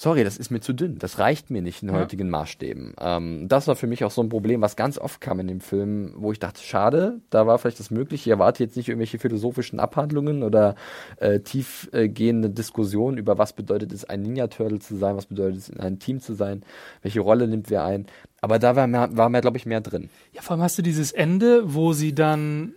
[0.02, 1.94] sorry, das ist mir zu dünn, das reicht mir nicht in Ja.
[1.94, 2.94] heutigen Maßstäben.
[3.00, 5.60] Ähm, das war für mich auch so ein Problem, was ganz oft kam in dem
[5.60, 8.22] Film, wo ich dachte, schade, da war vielleicht das möglich.
[8.22, 10.74] Ich erwarte jetzt nicht irgendwelche philosophischen Abhandlungen oder
[11.18, 15.68] äh, tiefgehende Diskussionen über was bedeutet es, ein Ninja Turtle zu sein, was bedeutet es,
[15.68, 16.62] in einem Team zu sein,
[17.02, 18.06] welche Rolle nimmt wer ein.
[18.40, 20.10] Aber da war mehr, war mehr glaube ich, mehr drin.
[20.32, 22.74] Ja, vor allem hast du dieses Ende, wo sie dann,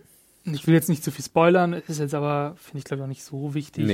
[0.54, 3.08] ich will jetzt nicht zu viel spoilern, ist jetzt aber, finde ich glaube ich auch
[3.08, 3.86] nicht so wichtig.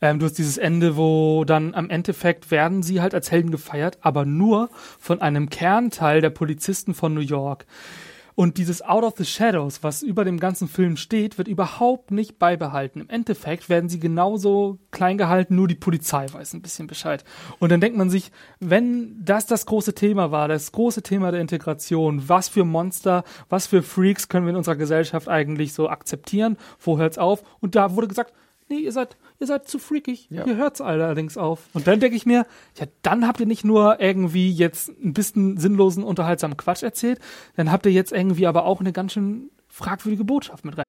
[0.00, 3.98] Ähm, du hast dieses Ende, wo dann am Endeffekt werden sie halt als Helden gefeiert,
[4.00, 7.66] aber nur von einem Kernteil der Polizisten von New York.
[8.34, 12.38] Und dieses Out of the Shadows, was über dem ganzen Film steht, wird überhaupt nicht
[12.38, 13.00] beibehalten.
[13.00, 17.24] Im Endeffekt werden sie genauso klein gehalten, nur die Polizei weiß ein bisschen Bescheid.
[17.58, 21.40] Und dann denkt man sich, wenn das das große Thema war, das große Thema der
[21.40, 26.56] Integration, was für Monster, was für Freaks können wir in unserer Gesellschaft eigentlich so akzeptieren,
[26.80, 27.42] wo hört's auf?
[27.60, 28.32] Und da wurde gesagt,
[28.70, 30.28] nee, ihr seid, ihr seid zu freakig.
[30.30, 30.44] Ja.
[30.44, 31.60] Hier hört's allerdings auf.
[31.74, 32.46] Und dann denke ich mir,
[32.78, 37.18] ja, dann habt ihr nicht nur irgendwie jetzt ein bisschen sinnlosen, unterhaltsamen Quatsch erzählt,
[37.56, 40.84] dann habt ihr jetzt irgendwie aber auch eine ganz schön fragwürdige Botschaft mit rein.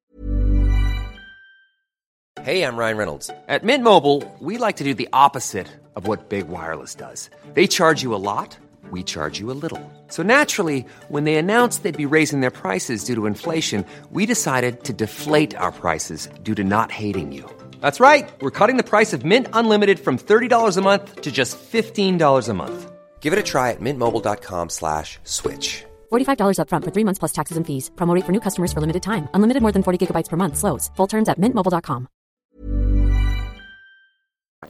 [2.43, 3.29] Hey, I'm Ryan Reynolds.
[3.47, 7.29] At Mint Mobile, we like to do the opposite of what Big Wireless does.
[7.53, 8.57] They charge you a lot,
[8.89, 9.79] we charge you a little.
[10.07, 14.83] So naturally, when they announced they'd be raising their prices due to inflation, we decided
[14.85, 17.45] to deflate our prices due to not hating you.
[17.81, 18.27] That's right.
[18.41, 22.53] We're cutting the price of Mint Unlimited from $30 a month to just $15 a
[22.53, 22.91] month.
[23.19, 25.85] Give it a try at mintmobile.com slash switch.
[26.11, 27.91] $45 upfront for three months plus taxes and fees.
[27.95, 29.27] Promo rate for new customers for limited time.
[29.35, 30.57] Unlimited more than 40 gigabytes per month.
[30.57, 30.89] Slows.
[30.95, 32.07] Full terms at mintmobile.com.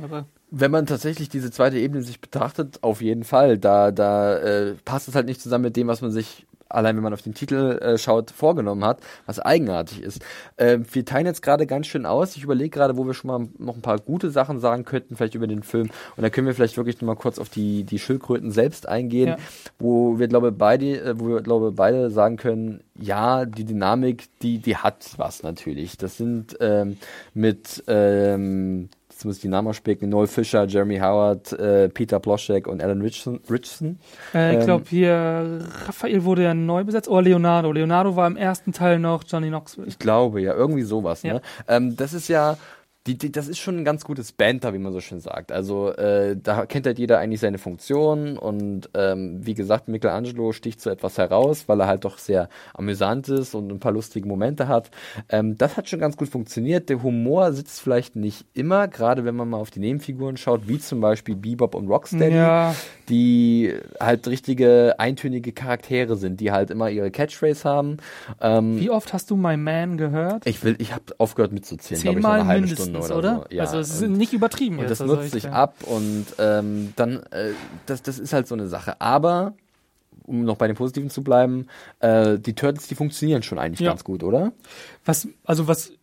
[0.04, 3.58] Aber Wenn man tatsächlich diese zweite Ebene sich betrachtet, auf jeden Fall.
[3.58, 7.04] Da, da äh, passt es halt nicht zusammen mit dem, was man sich, allein wenn
[7.04, 10.22] man auf den Titel äh, schaut, vorgenommen hat, was eigenartig ist.
[10.58, 12.36] Äh, wir teilen jetzt gerade ganz schön aus.
[12.36, 15.36] Ich überlege gerade, wo wir schon mal noch ein paar gute Sachen sagen könnten, vielleicht
[15.36, 15.90] über den Film.
[16.16, 19.30] Und dann können wir vielleicht wirklich noch mal kurz auf die, die Schildkröten selbst eingehen,
[19.30, 19.38] Ja.
[19.80, 24.60] wo wir, glaube beide, äh, wo wir, glaube beide sagen können, ja, die Dynamik, die,
[24.60, 25.98] die hat was natürlich.
[25.98, 26.98] Das sind ähm,
[27.34, 28.90] mit ähm,
[29.22, 33.02] jetzt muss ich die Namen aussprechen, Noel Fisher, Jeremy Howard, äh, Peter Ploschek und Alan
[33.02, 33.40] Richardson.
[33.48, 34.00] Richardson.
[34.34, 37.72] äh, ich Ähm, glaube hier, Raphael wurde ja neu besetzt, oder Leonardo.
[37.72, 39.88] Leonardo war im ersten Teil noch Johnny Knoxville.
[39.88, 41.22] Ich glaube, ja, irgendwie sowas.
[41.22, 41.36] Ja.
[41.36, 41.42] Ne?
[41.68, 42.58] Ähm, das ist ja,
[43.08, 45.52] die, die, das ist schon ein ganz gutes Banter, wie man so schön sagt.
[45.52, 50.80] Also äh, da kennt halt jeder eigentlich seine Funktion und ähm, wie gesagt, Michelangelo sticht
[50.80, 54.68] so etwas heraus, weil er halt doch sehr amüsant ist und ein paar lustige Momente
[54.68, 54.92] hat.
[55.30, 56.90] Ähm, das hat schon ganz gut funktioniert.
[56.90, 60.78] Der Humor sitzt vielleicht nicht immer, gerade wenn man mal auf die Nebenfiguren schaut, wie
[60.78, 62.76] zum Beispiel Bebop und Rocksteady, Ja.
[63.10, 67.98] die halt richtige eintönige Charaktere sind, die halt immer ihre Catchphrase haben.
[68.40, 70.46] Ähm, Wie oft hast du My Man gehört?
[70.46, 73.18] ich will, ich habe aufgehört mitzuzählen, glaube ich, nach Zehnmal einer halben mindestens, Stunde oder?
[73.18, 73.56] oder, so.
[73.56, 74.92] Ja, also es ist nicht übertrieben und jetzt.
[74.92, 77.52] das also nutzt ich, sich ab und ähm, dann, äh,
[77.86, 79.00] das, das ist halt so eine Sache.
[79.00, 79.54] Aber
[80.26, 81.68] um noch bei den Positiven zu bleiben,
[82.00, 83.90] äh, die Turtles, die funktionieren schon eigentlich Ja.
[83.90, 84.52] ganz gut, oder?
[85.06, 85.94] Was, also was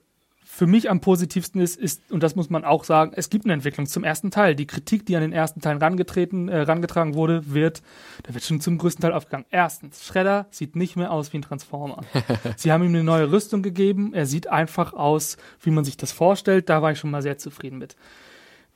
[0.58, 3.54] für mich am positivsten ist, ist, und das muss man auch sagen, es gibt eine
[3.54, 4.56] Entwicklung zum ersten Teil.
[4.56, 7.80] Die Kritik, die an den ersten Teil rangetreten, äh, rangetragen wurde, wird,
[8.24, 9.46] da wird schon zum größten Teil aufgegangen.
[9.50, 12.02] Erstens, Shredder sieht nicht mehr aus wie ein Transformer.
[12.56, 14.14] Sie haben ihm eine neue Rüstung gegeben.
[14.14, 16.68] Er sieht einfach aus, wie man sich das vorstellt.
[16.68, 17.94] Da war ich schon mal sehr zufrieden mit.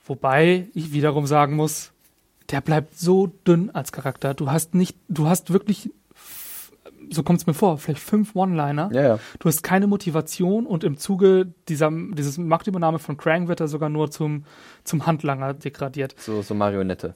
[0.07, 1.90] Wobei ich wiederum sagen muss,
[2.53, 4.35] der bleibt so dünn als Charakter.
[4.35, 5.90] Du hast nicht, du hast wirklich,
[7.11, 8.90] so kommt es mir vor, vielleicht fünf One-Liner.
[8.92, 9.18] Ja, ja.
[9.38, 13.88] Du hast keine Motivation und im Zuge dieser dieses Machtübernahme von Krang wird er sogar
[13.88, 14.45] nur zum,
[14.85, 16.14] zum Handlanger degradiert.
[16.18, 17.14] So, so Marionette.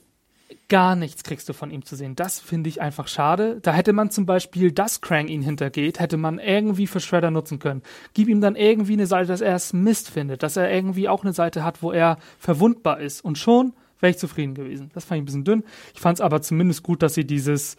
[0.68, 2.14] Gar nichts kriegst du von ihm zu sehen.
[2.14, 3.58] Das finde ich einfach schade.
[3.62, 7.58] Da hätte man zum Beispiel, dass Krang ihn hintergeht, hätte man irgendwie für Shredder nutzen
[7.58, 7.82] können.
[8.14, 11.24] Gib ihm dann irgendwie eine Seite, dass er es Mist findet, dass er irgendwie auch
[11.24, 13.24] eine Seite hat, wo er verwundbar ist.
[13.24, 14.90] Und schon wäre ich zufrieden gewesen.
[14.94, 15.64] Das fand ich ein bisschen dünn.
[15.94, 17.76] Ich fand es aber zumindest gut, dass sie dieses,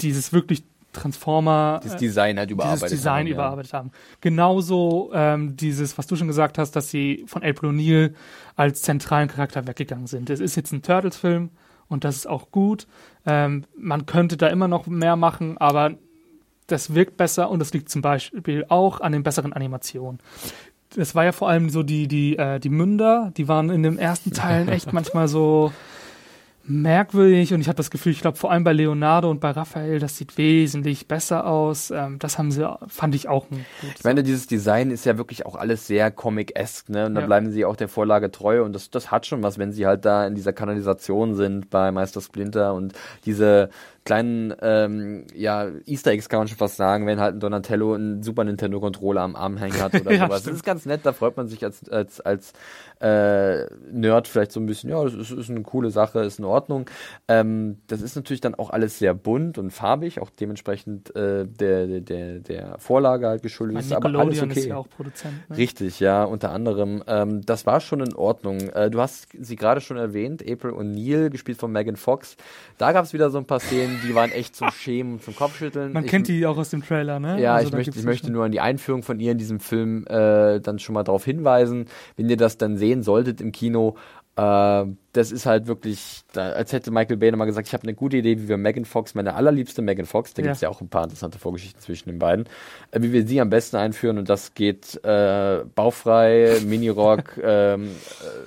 [0.00, 3.34] dieses wirklich Transformer Das äh, Design halt überarbeitet dieses Design haben, ja.
[3.34, 3.90] überarbeitet haben.
[4.20, 8.14] Genauso ähm, dieses, was du schon gesagt hast, dass sie von April O'Neil
[8.56, 10.30] als zentralen Charakter weggegangen sind.
[10.30, 11.50] Es ist jetzt ein Turtles-Film
[11.88, 12.86] und das ist auch gut.
[13.26, 15.92] Ähm, man könnte da immer noch mehr machen, aber
[16.66, 20.18] das wirkt besser und das liegt zum Beispiel auch an den besseren Animationen.
[20.96, 23.98] Das war ja vor allem so die, die, äh, die Münder, die waren in den
[23.98, 25.72] ersten Teilen echt manchmal so
[26.66, 29.98] merkwürdig und ich habe das Gefühl, ich glaube vor allem bei Leonardo und bei Raphael,
[29.98, 31.90] das sieht wesentlich besser aus.
[31.90, 33.98] Ähm, das haben sie, fand ich auch ein gutes.
[33.98, 37.06] Ich meine, dieses Design ist ja wirklich auch alles sehr Comic-esque, ne?
[37.06, 37.26] Und da Ja.
[37.26, 40.04] bleiben sie auch der Vorlage treu und das, das hat schon was, wenn sie halt
[40.04, 42.92] da in dieser Kanalisation sind bei Meister Splinter und
[43.26, 43.68] diese
[44.04, 48.22] kleinen ähm, ja, Easter Eggs kann man schon fast sagen, wenn halt ein Donatello einen
[48.22, 50.30] Super Nintendo Controller am Arm hängen hat oder Ja, sowas.
[50.30, 50.56] Das stimmt.
[50.56, 52.52] ist ganz nett, da freut man sich als, als, als
[53.00, 56.44] äh, Nerd vielleicht so ein bisschen, ja, das ist, ist eine coole Sache, ist in
[56.44, 56.88] Ordnung.
[57.28, 62.00] Ähm, das ist natürlich dann auch alles sehr bunt und farbig, auch dementsprechend äh, der,
[62.00, 64.58] der, der, Vorlage halt geschuldet ist, aber alles okay.
[64.58, 65.48] ist ja auch Produzent.
[65.48, 65.56] Ne?
[65.56, 67.02] Richtig, ja, unter anderem.
[67.06, 68.60] Ähm, das war schon in Ordnung.
[68.70, 72.36] Äh, du hast sie gerade schon erwähnt, April O'Neil, gespielt von Megan Fox.
[72.78, 75.92] Da gab es wieder so ein paar Szenen, die waren echt zum Schämen, zum Kopfschütteln.
[75.92, 77.40] Man ich, kennt die auch aus dem Trailer, ne?
[77.40, 80.04] Ja, Also ich möchte, ich möchte nur an die Einführung von ihr in diesem Film
[80.06, 81.86] äh, dann schon mal darauf hinweisen.
[82.16, 83.96] Wenn ihr das dann sehen solltet im Kino,
[84.36, 87.94] äh, das ist halt wirklich, da, als hätte Michael Bay nochmal gesagt, ich habe eine
[87.94, 90.48] gute Idee, wie wir Megan Fox, meine allerliebste Megan Fox, da Ja.
[90.48, 92.46] gibt's ja auch ein paar interessante Vorgeschichten zwischen den beiden,
[92.90, 97.88] äh, wie wir sie am besten einführen und das geht äh, bauchfrei, Minirock, ähm,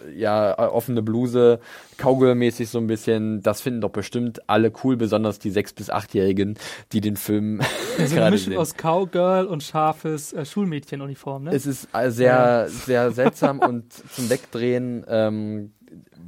[0.08, 1.60] äh, ja, offene Bluse,
[1.97, 6.56] Cowgirl-mäßig so ein bisschen, das finden doch bestimmt alle cool, besonders die sechs- bis achtjährigen,
[6.91, 7.62] die den Film
[7.97, 8.60] So eine gerade Mischung sehen.
[8.60, 11.52] aus Cowgirl und scharfes äh, Schulmädchenuniform, ne?
[11.56, 15.04] Es ist äh, sehr, sehr seltsam und zum Wegdrehen.
[15.08, 15.71] Ähm,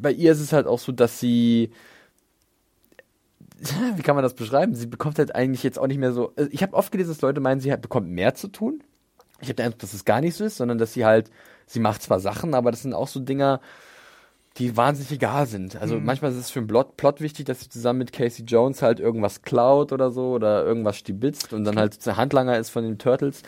[0.02, 1.72] bei ihr ist es halt auch so, dass sie,
[3.96, 4.74] wie kann man das beschreiben?
[4.76, 6.34] Sie bekommt halt eigentlich jetzt auch nicht mehr so.
[6.36, 8.82] also Ich habe oft gelesen, dass Leute meinen, sie hat, bekommt mehr zu tun.
[9.42, 11.30] Ich habe den Eindruck, dass es gar nicht so ist, sondern dass sie halt,
[11.66, 13.62] sie macht zwar Sachen, aber das sind auch so Dinger,
[14.58, 15.76] die wahnsinnig egal sind.
[15.78, 16.06] Also Mhm.
[16.06, 19.00] manchmal ist es für einen Plot, Plot wichtig, dass sie zusammen mit Casey Jones halt
[19.00, 22.98] irgendwas klaut oder so oder irgendwas stibitzt und dann halt der Handlanger ist von den
[22.98, 23.44] Turtles.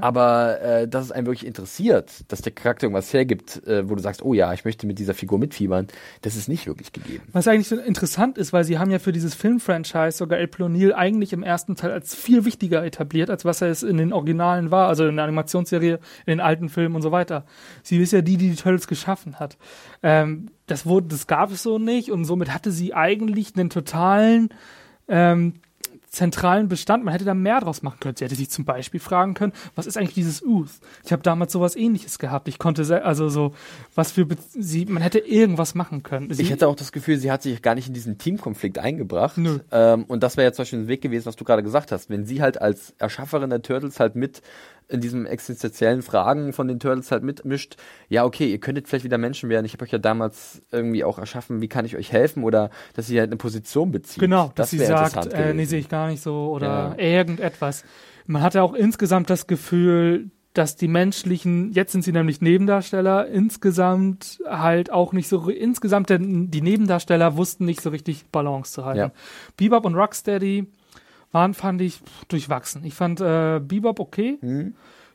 [0.00, 4.02] Aber äh, dass es einen wirklich interessiert, dass der Charakter irgendwas hergibt, äh, wo du
[4.02, 5.86] sagst, oh ja, ich möchte mit dieser Figur mitfiebern,
[6.22, 7.24] das ist nicht wirklich gegeben.
[7.32, 10.92] Was eigentlich so interessant ist, weil sie haben ja für dieses Filmfranchise sogar April O'Neil
[10.92, 14.70] eigentlich im ersten Teil als viel wichtiger etabliert, als was er es in den Originalen
[14.70, 15.94] war, also in der Animationsserie,
[16.26, 17.44] in den alten Filmen und so weiter.
[17.82, 19.56] Sie ist ja die, die die Turtles geschaffen hat.
[20.02, 24.48] Ähm, das wurde, das gab es so nicht und somit hatte sie eigentlich einen totalen
[25.08, 25.54] ähm,
[26.14, 27.04] zentralen Bestand.
[27.04, 28.16] Man hätte da mehr draus machen können.
[28.16, 30.70] Sie hätte sich zum Beispiel fragen können, was ist eigentlich dieses Ooth?
[31.04, 32.48] Ich habe damals sowas ähnliches gehabt.
[32.48, 33.54] Ich konnte, also so,
[33.94, 36.32] was für, Be sie, man hätte irgendwas machen können.
[36.32, 39.36] Sie, Ich hätte auch das Gefühl, sie hat sich gar nicht in diesen Teamkonflikt eingebracht.
[39.36, 39.58] Nö.
[39.70, 42.10] Ähm, und das wäre ja zum Beispiel ein Weg gewesen, was du gerade gesagt hast.
[42.10, 44.42] Wenn sie halt als Erschafferin der Turtles halt mit
[44.88, 47.76] in diesen existenziellen Fragen von den Turtles halt mitmischt,
[48.08, 49.64] ja, okay, ihr könntet vielleicht wieder Menschen werden.
[49.64, 52.44] Ich habe euch ja damals irgendwie auch erschaffen, wie kann ich euch helfen?
[52.44, 54.20] Oder dass sie halt eine Position bezieht.
[54.20, 57.04] Genau, dass das sie wäre sagt, äh, nee, sehe ich gar nicht so oder Ja.
[57.20, 57.84] irgendetwas.
[58.26, 64.38] Man hatte auch insgesamt das Gefühl, dass die menschlichen, jetzt sind sie nämlich Nebendarsteller, insgesamt
[64.48, 68.98] halt auch nicht so, insgesamt denn die Nebendarsteller wussten nicht so richtig Balance zu halten.
[68.98, 69.10] Ja.
[69.56, 70.66] Bebop und Rocksteady
[71.34, 72.84] waren, fand ich, durchwachsen.
[72.84, 74.38] Ich fand äh, Bebop okay.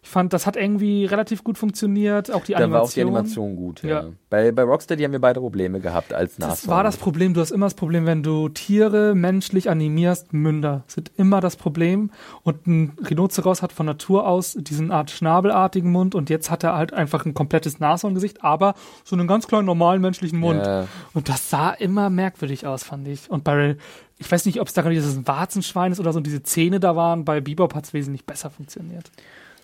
[0.02, 2.32] Ich fand, das hat irgendwie relativ gut funktioniert.
[2.32, 2.60] Auch die Mhm.
[2.60, 3.48] Da war auch die Animation.
[3.48, 3.84] Animation gut.
[3.84, 3.90] Ja.
[4.04, 4.06] Ja.
[4.30, 6.70] Bei, bei Rocksteady haben wir beide Probleme gehabt als Das Nashorn.
[6.78, 7.34] war das Problem.
[7.34, 12.12] Du hast immer das Problem, wenn du Tiere menschlich animierst, Münder sind immer das Problem.
[12.44, 16.76] Und ein Rhinoceros hat von Natur aus diesen Art schnabelartigen Mund und jetzt hat er
[16.76, 20.66] halt einfach ein komplettes Nashorngesicht, aber so einen ganz kleinen normalen menschlichen Mund.
[20.66, 20.88] Ja.
[21.14, 23.30] Und das sah immer merkwürdig aus, fand ich.
[23.30, 23.76] Und bei,
[24.18, 26.26] ich weiß nicht, ob es daran liegt, dass es ein Warzenschwein ist oder so und
[26.26, 27.26] diese Zähne da waren.
[27.26, 29.12] Bei Bebop hat es wesentlich besser funktioniert.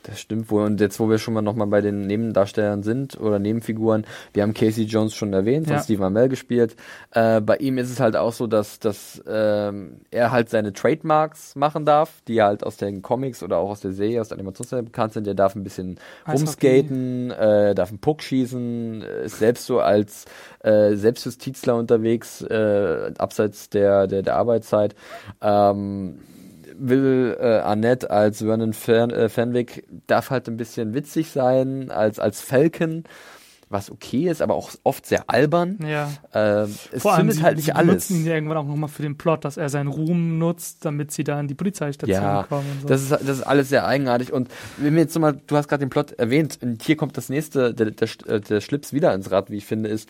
[0.07, 0.63] Das stimmt wohl.
[0.65, 4.53] Und jetzt, wo wir schon mal nochmal bei den Nebendarstellern sind oder Nebenfiguren, wir haben
[4.53, 5.81] Casey Jones schon erwähnt, von Ja.
[5.83, 6.75] Steve Amell gespielt.
[7.11, 11.55] Äh, bei ihm ist es halt auch so, dass, dass ähm, er halt seine Trademarks
[11.55, 14.83] machen darf, die halt aus den Comics oder auch aus der Serie, aus der Animationsserie
[14.83, 15.25] bekannt sind.
[15.27, 16.37] Er darf ein bisschen Eishockey.
[16.37, 20.25] rumskaten, äh, darf einen Puck schießen, äh, ist selbst so als
[20.59, 24.95] äh, Selbstjustizler unterwegs, äh, abseits der, der, der Arbeitszeit.
[25.41, 26.19] Ähm,
[26.77, 32.19] Will äh, Annette als Vernon Fan, äh, Fenwick darf halt ein bisschen witzig sein, als,
[32.19, 33.03] als Falcon,
[33.67, 35.79] was okay ist, aber auch oft sehr albern.
[35.81, 36.11] Ja.
[36.33, 37.87] Äh, es Vor allem, sie, halt sie nicht alles.
[37.87, 41.23] benutzen ihn irgendwann auch nochmal für den Plot, dass er seinen Ruhm nutzt, damit sie
[41.23, 42.87] da in die Polizeistation Ja, kommen und so.
[42.87, 44.31] das ist, das ist alles sehr eigenartig.
[44.31, 47.29] Und wenn wir jetzt nochmal, du hast gerade den Plot erwähnt, und hier kommt das
[47.29, 50.09] nächste, der, der, der Schlips wieder ins Rad, wie ich finde, ist,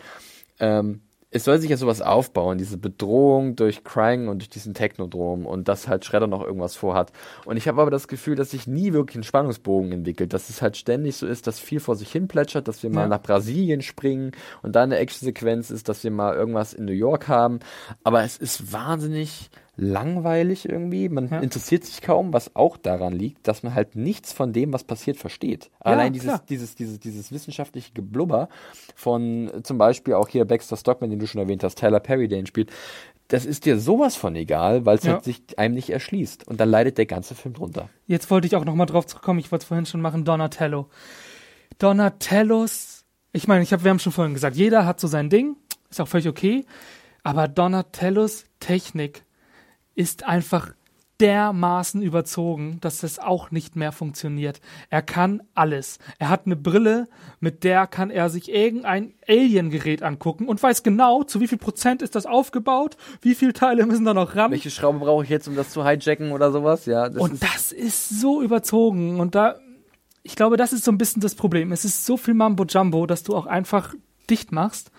[0.60, 1.02] ähm,
[1.36, 5.68] es soll sich ja sowas aufbauen, diese Bedrohung durch Krang und durch diesen Technodrom und
[5.68, 7.12] dass halt Shredder noch irgendwas vorhat.
[7.44, 10.62] Und ich habe aber das Gefühl, dass sich nie wirklich ein Spannungsbogen entwickelt, dass es
[10.62, 13.08] halt ständig so ist, dass viel vor sich hin plätschert, dass wir mal Ja.
[13.10, 17.28] nach Brasilien springen und da eine Actionsequenz ist, dass wir mal irgendwas in New York
[17.28, 17.60] haben.
[18.06, 21.10] Aber es ist wahnsinnig langweilig irgendwie.
[21.10, 21.40] Man Ja.
[21.40, 25.18] interessiert sich kaum, was auch daran liegt, dass man halt nichts von dem, was passiert,
[25.18, 25.70] versteht.
[25.80, 26.44] Allein dieses, klar.
[26.50, 28.50] dieses, dieses, dieses wissenschaftliche Geblubber
[28.96, 32.28] von äh, zum Beispiel auch hier Baxter Stockman, den du schon erwähnt hast, Tyler Perry,
[32.28, 32.72] der ihn spielt,
[33.28, 35.14] das ist dir sowas von egal, weil es Ja.
[35.14, 36.48] halt sich einem nicht erschließt.
[36.48, 37.90] Und dann leidet der ganze Film drunter.
[38.06, 40.90] Jetzt wollte ich auch noch mal drauf zurückkommen, ich wollte es vorhin schon machen, Donatello.
[41.80, 45.56] Donatellos, ich meine, ich hab, wir haben schon vorhin gesagt, jeder hat so sein Ding,
[45.90, 46.66] ist auch völlig okay,
[47.24, 49.24] aber Donatellos Technik
[49.96, 50.74] ist einfach
[51.22, 54.60] dermaßen überzogen, dass das auch nicht mehr funktioniert.
[54.90, 56.00] Er kann alles.
[56.20, 57.08] Er hat eine Brille,
[57.40, 62.02] mit der kann er sich irgendein Alien-Gerät angucken und weiß genau, zu wie viel Prozent
[62.02, 64.52] ist das aufgebaut, wie viele Teile müssen da noch ran.
[64.52, 66.86] Welche Schraube brauche ich jetzt, um das zu hijacken oder sowas?
[66.86, 69.20] Ja, das Und ist, das ist so überzogen.
[69.20, 69.56] Und da,
[70.22, 71.72] ich glaube, das ist so ein bisschen das Problem.
[71.72, 73.94] Es ist so viel Mambo Jumbo, dass du auch einfach
[74.30, 74.92] dicht machst.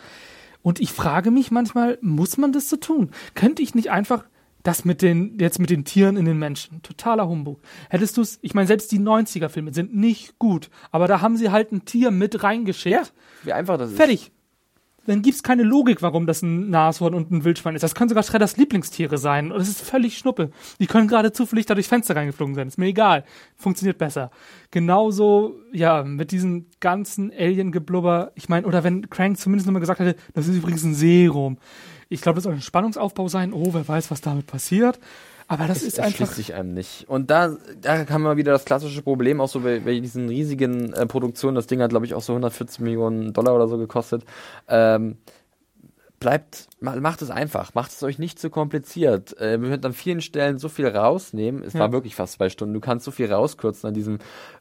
[0.62, 3.11] Und ich frage mich manchmal, muss man das so tun?
[3.35, 4.24] Könnte ich nicht einfach
[4.66, 6.83] das mit den, jetzt mit den Tieren in den Menschen?
[6.83, 7.61] Totaler Humbug.
[7.88, 11.50] Hättest du es, ich meine, selbst die 90er-Filme sind nicht gut, aber da haben sie
[11.50, 13.12] halt ein Tier mit reingeschickt.
[13.44, 13.96] wie einfach das ist.
[13.96, 14.33] Fertig.
[15.07, 17.83] Dann gibt's keine Logik, warum das ein Nashorn und ein Wildschwein ist.
[17.83, 19.52] Das können sogar Schredders Lieblingstiere sein.
[19.52, 20.50] Und es ist völlig Schnuppe.
[20.81, 22.66] Die können gerade zufällig da durchs Fenster reingeflogen sein.
[22.66, 23.24] Ist mir egal.
[23.57, 24.33] Funktioniert besser.
[24.72, 28.33] Genauso, ja, mit diesem ganzen Alien-Geblubber.
[28.35, 31.59] Ich meine, oder wenn Crank zumindest nochmal gesagt hätte, das ist übrigens ein Serum.
[32.09, 33.53] Ich glaube, das soll ein Spannungsaufbau sein.
[33.53, 34.99] Oh, wer weiß, was damit passiert.
[35.49, 36.27] Aber das Es ist einfach.
[36.27, 37.09] sich einem nicht.
[37.09, 40.92] Und da, da haben wir wieder das klassische Problem, auch so bei, bei diesen riesigen
[40.92, 41.55] äh, Produktionen.
[41.55, 44.25] Das Ding hat, glaube ich, auch so 140 Millionen Dollar oder so gekostet.
[44.69, 45.19] Ähm,
[46.19, 49.39] bleibt, macht es einfach, macht es euch nicht zu kompliziert.
[49.41, 51.62] Äh, wir könnten an vielen Stellen so viel rausnehmen.
[51.62, 51.81] Es Ja.
[51.81, 52.75] war wirklich fast zwei Stunden.
[52.75, 54.19] Du kannst so viel rauskürzen an diesem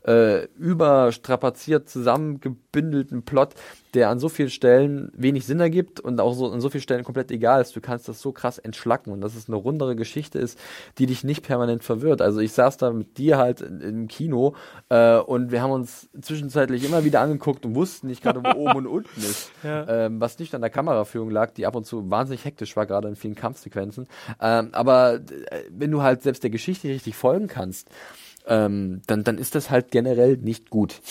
[0.08, 3.56] äh, überstrapaziert zusammengebündelten Plot,
[3.94, 7.04] der an so vielen Stellen wenig Sinn ergibt und auch so an so vielen Stellen
[7.04, 7.76] komplett egal ist.
[7.76, 10.60] Du kannst das so krass entschlacken und dass es eine rundere Geschichte ist,
[10.98, 12.22] die dich nicht permanent verwirrt.
[12.22, 14.56] Also ich saß da mit dir halt im Kino
[14.90, 18.76] äh, und wir haben uns zwischenzeitlich immer wieder angeguckt und wussten nicht gerade, wo oben
[18.78, 19.52] und unten ist.
[19.64, 20.06] Ja.
[20.06, 23.08] Ähm, was nicht an der Kameraführung lag, die ab und zu wahnsinnig hektisch war, gerade
[23.08, 24.08] in vielen Kampfsequenzen.
[24.42, 25.22] Ähm, aber äh,
[25.70, 27.90] wenn du halt selbst der Geschichte richtig folgen kannst,
[28.48, 31.02] ähm, dann, dann ist das halt generell nicht gut.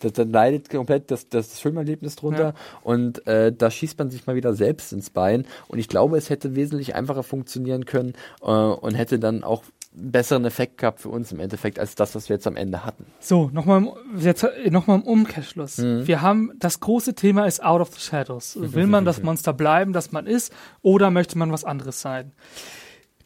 [0.00, 2.54] Das, dann leidet komplett das, das Filmerlebnis drunter Ja.
[2.82, 5.46] und äh, da schießt man sich mal wieder selbst ins Bein.
[5.68, 9.64] Und ich glaube, es hätte wesentlich einfacher funktionieren können äh, und hätte dann auch
[9.96, 13.06] besseren Effekt gehabt für uns im Endeffekt als das, was wir jetzt am Ende hatten.
[13.18, 15.78] So, nochmal im, jetzt, äh, noch mal im Umkehrschluss.
[15.78, 16.06] Mhm.
[16.06, 18.58] Wir haben, das große Thema ist Out of the Shadows.
[18.60, 22.32] Will man das Monster bleiben, das man ist, oder möchte man was anderes sein?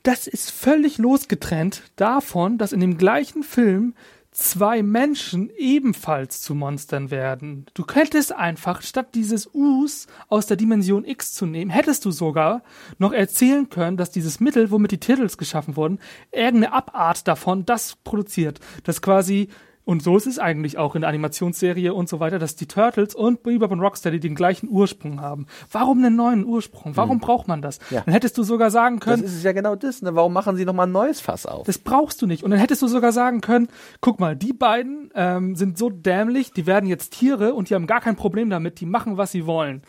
[0.03, 3.95] Das ist völlig losgetrennt davon, dass in dem gleichen Film
[4.33, 7.66] zwei Menschen ebenfalls zu Monstern werden.
[7.75, 12.62] Du könntest einfach, statt dieses Us aus der Dimension X zu nehmen, hättest du sogar
[12.99, 15.99] noch erzählen können, dass dieses Mittel, womit die Turtles geschaffen wurden,
[16.31, 18.61] irgendeine Abart davon das produziert.
[18.85, 19.49] Das quasi,
[19.85, 23.14] und so ist es eigentlich auch in der Animationsserie und so weiter, dass die Turtles
[23.14, 25.47] und Bebop und Rocksteady den gleichen Ursprung haben.
[25.73, 26.97] Warum einen neuen Ursprung?
[26.97, 27.79] Warum braucht man das?
[27.90, 28.03] Ja.
[28.03, 30.03] Dann hättest du sogar sagen Das können, ist es ja genau das.
[30.03, 30.14] Ne?
[30.14, 31.66] Warum machen sie nochmal ein neues Fass auf?
[31.66, 32.45] das brauchst du nicht.
[32.45, 33.69] Und dann hättest du sogar sagen können,
[34.01, 37.87] guck mal, die beiden ähm, sind so dämlich, die werden jetzt Tiere und die haben
[37.87, 39.83] gar kein Problem damit, die machen, was sie wollen.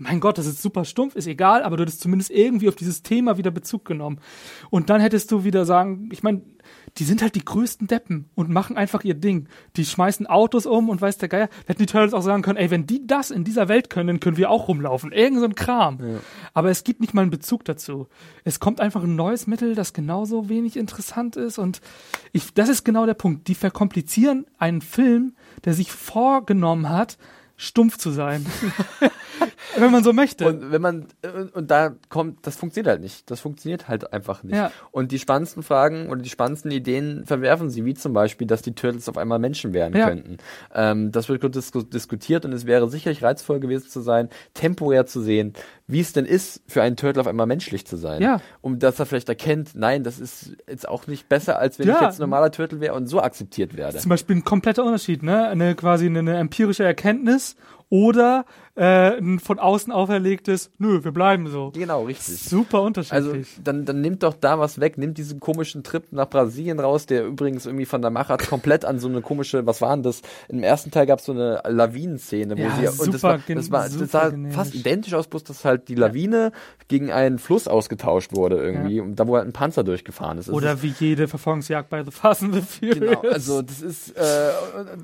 [0.00, 3.02] Mein Gott, das ist super stumpf, ist egal, aber du hättest zumindest irgendwie auf dieses
[3.02, 4.20] Thema wieder Bezug genommen.
[4.70, 6.42] Und dann hättest du wieder sagen, ich meine,
[6.98, 9.48] die sind halt die größten Deppen und machen einfach ihr Ding.
[9.76, 11.46] Die schmeißen Autos um und weiß der Geier.
[11.46, 14.08] Da hätten die Turtles auch sagen können, ey, wenn die das in dieser Welt können,
[14.08, 15.12] dann können wir auch rumlaufen.
[15.12, 15.98] Irgend so ein Kram.
[16.54, 18.08] Aber es gibt nicht mal einen Bezug dazu.
[18.44, 21.80] Es kommt einfach ein neues Mittel, das genauso wenig interessant ist und
[22.32, 23.48] ich, das ist genau der Punkt.
[23.48, 25.34] Die verkomplizieren einen Film,
[25.64, 27.18] der sich vorgenommen hat,
[27.58, 28.46] stumpf zu sein.
[29.76, 30.46] Wenn man so möchte.
[30.46, 31.06] Und wenn man
[31.54, 33.30] und, da kommt, das funktioniert halt nicht.
[33.30, 34.56] Das funktioniert halt einfach nicht.
[34.56, 34.72] Ja.
[34.90, 38.74] Und die spannendsten Fragen oder die spannendsten Ideen verwerfen sie, wie zum Beispiel, dass die
[38.74, 40.08] Turtles auf einmal Menschen werden Ja.
[40.08, 40.38] könnten.
[40.74, 45.06] Ähm, das wird gut disku diskutiert und es wäre sicherlich reizvoll gewesen zu sein, temporär
[45.06, 45.52] zu sehen,
[45.90, 48.20] wie es denn ist, für einen Turtle auf einmal menschlich zu sein.
[48.22, 48.40] Ja.
[48.60, 51.94] Um dass er vielleicht erkennt, nein, das ist jetzt auch nicht besser, als wenn Ja.
[51.96, 53.96] ich jetzt ein normaler Turtle wäre und so akzeptiert werde.
[53.98, 55.48] zum Beispiel ein kompletter Unterschied, ne?
[55.48, 57.56] Eine quasi eine, eine empirische Erkenntnis
[57.90, 61.72] oder äh, ein von außen auferlegtes, nö, wir bleiben so.
[61.74, 62.38] Genau, richtig.
[62.38, 63.48] Super Also unterschiedlich.
[63.64, 67.24] dann, dann nimmt doch da was weg, nimmt diesen komischen Trip nach Brasilien raus, der
[67.26, 70.22] übrigens irgendwie von der Machart komplett an so eine komische, was war denn das?
[70.48, 73.56] Im ersten Teil gab es so eine Lawinenszene, wo Ja, sie und das super war,
[73.56, 76.52] das war das super sah fast identisch aus, bloß dass halt die Lawine
[76.86, 80.50] gegen einen Fluss ausgetauscht wurde irgendwie und da wo halt ein Panzer durchgefahren ist.
[80.50, 82.98] Oder ist, wie jede Verfolgungsjagd bei The Fast and the Furious.
[83.00, 84.50] Genau, also das ist, äh,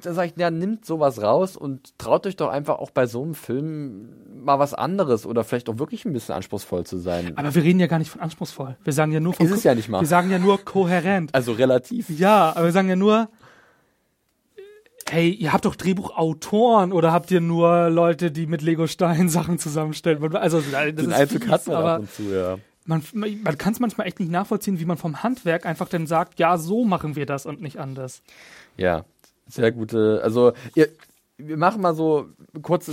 [0.03, 3.23] da sag ich, ja, nimmt sowas raus und traut euch doch einfach auch bei so
[3.23, 4.09] einem Film
[4.45, 7.37] mal was anderes oder vielleicht auch wirklich ein bisschen anspruchsvoll zu sein.
[7.37, 8.77] Aber wir reden ja gar nicht von anspruchsvoll.
[8.85, 10.01] Wir sagen ja nur von Ist es ja nicht mal.
[10.01, 11.35] Wir sagen ja nur kohärent.
[11.35, 12.11] Also relativ.
[12.11, 13.29] Ja, aber wir sagen ja nur,
[15.11, 20.35] hey, ihr habt doch Drehbuchautoren oder habt ihr nur Leute, die mit Lego-Steinen Sachen zusammenstellen?
[20.37, 22.59] Also, das Den ist Einzug hat man ab und zu, ja.
[22.87, 26.39] man, man kann es manchmal echt nicht nachvollziehen, wie man vom Handwerk einfach dann sagt,
[26.39, 28.23] ja, so machen wir das und nicht anders.
[28.77, 29.05] Ja,
[29.49, 30.21] sehr gute.
[30.23, 30.89] Also, ihr,
[31.37, 32.27] wir machen mal so
[32.63, 32.89] kurz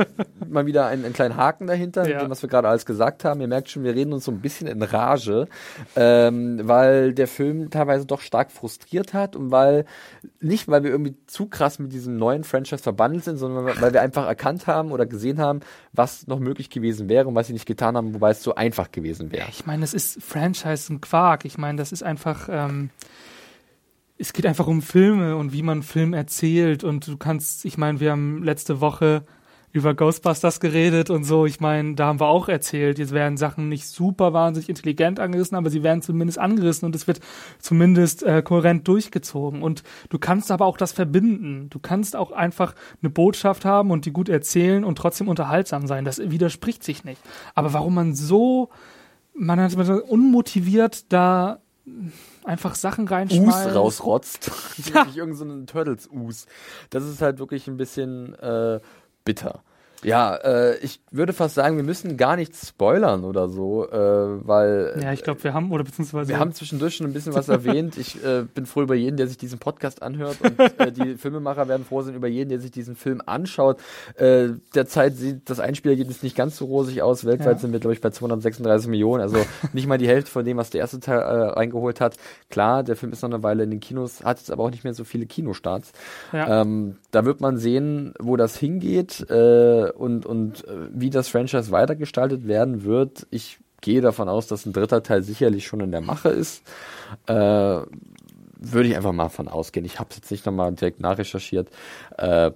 [0.48, 2.20] mal wieder einen, einen kleinen Haken dahinter, mit Ja.
[2.20, 3.40] dem, was wir gerade alles gesagt haben.
[3.40, 5.48] Ihr merkt schon, wir reden uns so ein bisschen in Rage,
[5.96, 9.86] ähm, weil der Film teilweise doch stark frustriert hat und weil,
[10.40, 14.02] nicht weil wir irgendwie zu krass mit diesem neuen Franchise verbandelt sind, sondern weil wir
[14.02, 15.60] einfach erkannt haben oder gesehen haben,
[15.92, 18.92] was noch möglich gewesen wäre und was sie nicht getan haben, wobei es so einfach
[18.92, 19.48] gewesen wäre.
[19.48, 21.44] Ich meine, das ist Franchise ein Quark.
[21.46, 22.90] Ich meine, das ist einfach, ähm,
[24.18, 26.84] es geht einfach um Filme und wie man Film erzählt.
[26.84, 29.24] Und du kannst, ich meine, wir haben letzte Woche
[29.72, 31.44] über Ghostbusters geredet und so.
[31.44, 35.54] Ich meine, da haben wir auch erzählt, jetzt werden Sachen nicht super wahnsinnig intelligent angerissen,
[35.54, 37.20] aber sie werden zumindest angerissen und es wird
[37.58, 39.62] zumindest äh, kohärent durchgezogen.
[39.62, 41.68] Und du kannst aber auch das verbinden.
[41.68, 46.06] Du kannst auch einfach eine Botschaft haben und die gut erzählen und trotzdem unterhaltsam sein.
[46.06, 47.20] Das widerspricht sich nicht.
[47.54, 48.70] Aber warum man so,
[49.34, 51.60] man hat unmotiviert da
[52.46, 53.66] einfach Sachen reinschmeißt.
[53.66, 54.50] Us rausrotzt.
[54.94, 56.46] wirklich irgend so einen Turtles-Us.
[56.90, 58.80] Das ist halt wirklich ein bisschen äh,
[59.24, 59.62] bitter.
[60.04, 64.98] Ja, äh, ich würde fast sagen, wir müssen gar nichts spoilern oder so, äh, weil
[65.02, 66.28] Ja, ich glaube, wir haben, oder beziehungsweise.
[66.28, 67.96] wir haben zwischendurch schon ein bisschen was erwähnt.
[67.96, 71.66] Ich äh, bin froh über jeden, der sich diesen Podcast anhört und äh, die Filmemacher
[71.68, 73.78] werden froh sein über jeden, der sich diesen Film anschaut.
[74.16, 77.24] Äh, derzeit sieht das Einspielergebnis nicht ganz so rosig aus.
[77.24, 77.58] Weltweit Ja.
[77.58, 79.38] sind wir, glaube ich, bei 236 Millionen, also
[79.72, 82.16] nicht mal die Hälfte von dem, was der erste Teil äh, reingeholt hat.
[82.50, 84.84] Klar, der Film ist noch eine Weile in den Kinos, hat jetzt aber auch nicht
[84.84, 85.92] mehr so viele Kinostarts.
[86.32, 86.60] ja.
[86.62, 91.70] Ähm, da wird man sehen, wo das hingeht äh, und, und äh, wie das Franchise
[91.70, 93.26] weitergestaltet werden wird.
[93.30, 96.62] Ich gehe davon aus, dass ein dritter Teil sicherlich schon in der Mache ist.
[97.26, 97.34] Äh,
[98.58, 99.84] würde ich einfach mal von ausgehen.
[99.84, 101.68] Ich habe es jetzt nicht nochmal direkt nachrecherchiert.
[102.16, 102.52] Äh,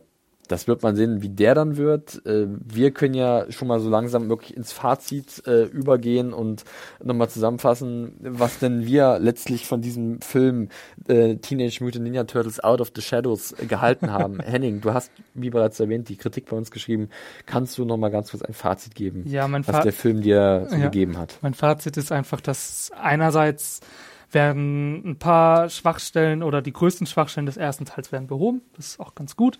[0.50, 2.24] das wird man sehen, wie der dann wird.
[2.26, 6.64] Äh, wir können ja schon mal so langsam wirklich ins Fazit äh, übergehen und
[7.02, 10.68] nochmal zusammenfassen, was denn wir letztlich von diesem Film
[11.08, 14.40] äh, Teenage Mutant Ninja Turtles Out of the Shadows gehalten haben.
[14.40, 17.08] Henning, du hast, wie bereits erwähnt, die Kritik bei uns geschrieben.
[17.46, 20.76] Kannst du nochmal ganz kurz ein Fazit geben, ja, was Fa der Film dir so
[20.76, 20.84] Ja.
[20.84, 21.38] gegeben hat?
[21.42, 23.80] Mein Fazit ist einfach, dass einerseits
[24.32, 28.62] werden ein paar Schwachstellen oder die größten Schwachstellen des ersten Teils werden behoben.
[28.76, 29.58] Das ist auch ganz gut.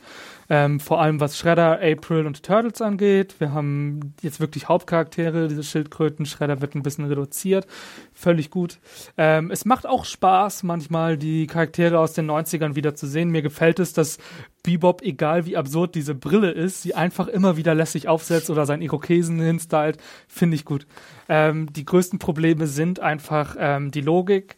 [0.48, 3.36] Ähm, vor allem was Shredder, April und Turtles angeht.
[3.38, 5.48] Wir haben jetzt wirklich Hauptcharaktere.
[5.48, 7.66] Diese Schildkröten, Shredder wird ein bisschen reduziert.
[8.12, 8.78] Völlig gut.
[9.16, 13.30] Ähm, es macht auch Spaß, manchmal die Charaktere aus den 90ern wieder zu sehen.
[13.30, 14.18] Mir gefällt es, dass
[14.62, 18.82] Bebop, egal wie absurd diese Brille ist, sie einfach immer wieder lässig aufsetzt oder seinen
[18.82, 19.98] Irokesen hinstylt.
[20.28, 20.86] Finde ich gut.
[21.28, 24.56] Ähm, die größten Probleme sind einfach ähm, die Logik,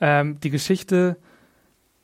[0.00, 1.16] ähm, die Geschichte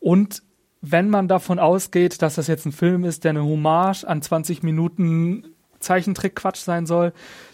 [0.01, 0.43] und
[0.81, 4.63] wenn man davon ausgeht, dass das jetzt ein Film ist, der eine Hommage an 20
[4.63, 5.45] Minuten
[5.81, 7.13] Zeichentrick-Quatsch sein soll,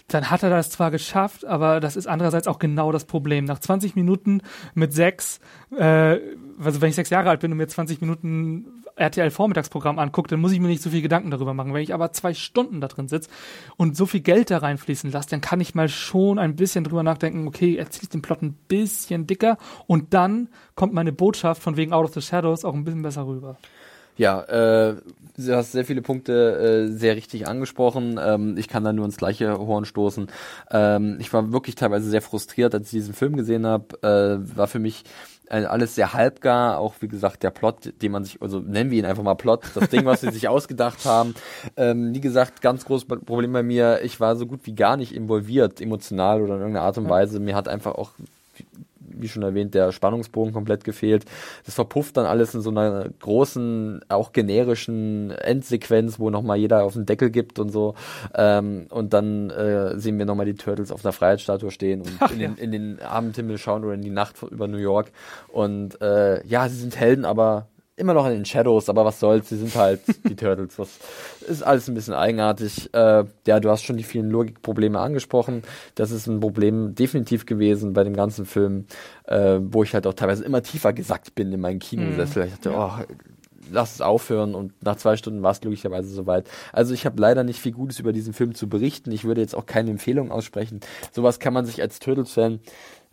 [0.09, 3.45] dann hat er das zwar geschafft, aber das ist andererseits auch genau das Problem.
[3.45, 4.43] Nach 20 Minuten
[4.75, 5.41] mit sechs,
[5.77, 6.19] äh,
[6.63, 10.53] also wenn ich sechs Jahre alt bin und mir 20 Minuten RTL-Vormittagsprogramm angucke, dann muss
[10.53, 11.75] ich mir nicht so viel Gedanken darüber machen.
[11.75, 13.31] Wenn ich aber zwei Stunden da drin sitze
[13.77, 17.03] und so viel Geld da reinfließen lasse, dann kann ich mal schon ein bisschen drüber
[17.03, 21.77] nachdenken, okay, erzähle ich den Plot ein bisschen dicker und dann kommt meine Botschaft von
[21.77, 23.57] wegen Out of the Shadows auch ein bisschen besser rüber.
[24.17, 24.97] Ja, äh,
[25.39, 28.21] du hast sehr viele Punkte äh, sehr richtig angesprochen.
[28.23, 30.27] Ähm, ich kann da nur ins gleiche Horn stoßen.
[30.71, 33.97] Ähm, ich war wirklich teilweise sehr frustriert, als ich diesen Film gesehen habe.
[34.03, 35.05] Äh, war für mich
[35.53, 36.79] alles sehr halbgar.
[36.79, 39.65] Auch wie gesagt der Plot, den man sich, also nennen wir ihn einfach mal Plot,
[39.75, 41.35] das Ding, was sie sich ausgedacht haben.
[41.77, 44.01] Ähm, wie gesagt, ganz großes Problem bei mir.
[44.03, 47.39] Ich war so gut wie gar nicht involviert, emotional oder in irgendeiner Art und Weise.
[47.41, 48.13] Mir hat einfach auch
[49.09, 51.25] wie schon erwähnt, der Spannungsbogen komplett gefehlt.
[51.65, 56.95] Das verpufft dann alles in so einer großen, auch generischen Endsequenz, wo nochmal jeder auf
[56.95, 57.95] den Deckel gibt und so.
[58.35, 62.31] Ähm, und dann äh, sehen wir nochmal die Turtles auf einer Freiheitsstatue stehen und Ach,
[62.31, 62.49] in, ja.
[62.49, 65.11] den, in den Abendhimmel schauen oder in die Nacht über New York.
[65.49, 69.49] Und äh, ja, sie sind Helden, aber immer noch in den Shadows, aber was soll's,
[69.49, 70.79] sie sind halt die Turtles.
[70.79, 70.99] Was
[71.47, 72.93] ist alles ein bisschen eigenartig.
[72.95, 75.63] Äh, ja, du hast schon die vielen Logikprobleme angesprochen.
[75.95, 78.87] Das ist ein Problem definitiv gewesen bei dem ganzen Film,
[79.25, 82.47] äh, wo ich halt auch teilweise immer tiefer gesackt bin in meinen Kinosessel.
[82.47, 82.93] Ich dachte, oh,
[83.71, 86.49] lass es aufhören und nach zwei Stunden war es glücklicherweise soweit.
[86.73, 89.13] Also ich habe leider nicht viel Gutes über diesen Film zu berichten.
[89.13, 90.81] Ich würde jetzt auch keine Empfehlung aussprechen.
[91.13, 92.61] Sowas kann man sich als Turtles-Fan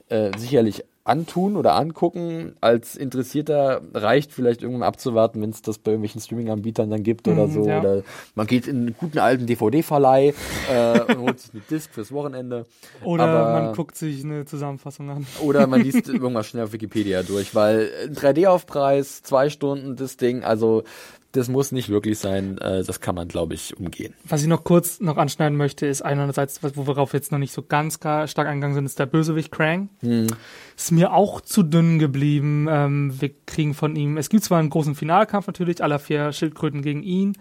[0.09, 2.53] äh, sicherlich antun oder angucken.
[2.61, 7.47] Als Interessierter reicht vielleicht irgendwann abzuwarten, wenn es das bei irgendwelchen Streaming-Anbietern dann gibt oder
[7.47, 7.67] Mhm, so.
[7.67, 7.79] ja.
[7.79, 8.03] Oder
[8.35, 10.33] man geht in einen guten alten DVD-Verleih
[10.71, 12.65] äh, und holt sich eine Disc fürs Wochenende.
[13.03, 15.27] Oder Aber- man guckt sich eine Zusammenfassung an.
[15.41, 20.43] Oder man liest irgendwas schnell auf Wikipedia durch, weil ein 3D-Aufpreis, zwei Stunden das Ding,
[20.43, 20.83] also
[21.31, 22.57] das muss nicht wirklich sein.
[22.57, 24.13] Äh, das kann man, glaube ich, umgehen.
[24.23, 27.53] Was ich noch kurz noch anschneiden möchte, ist einerseits, was- worauf wir jetzt noch nicht
[27.53, 29.89] so ganz stark eingegangen sind, ist der Bösewicht Krang.
[30.75, 32.67] Ist mir auch zu dünn geblieben.
[32.69, 36.81] Ähm, wir kriegen von ihm, es gibt zwar einen großen Finalkampf natürlich, aller vier Schildkröten
[36.81, 37.37] gegen ihn.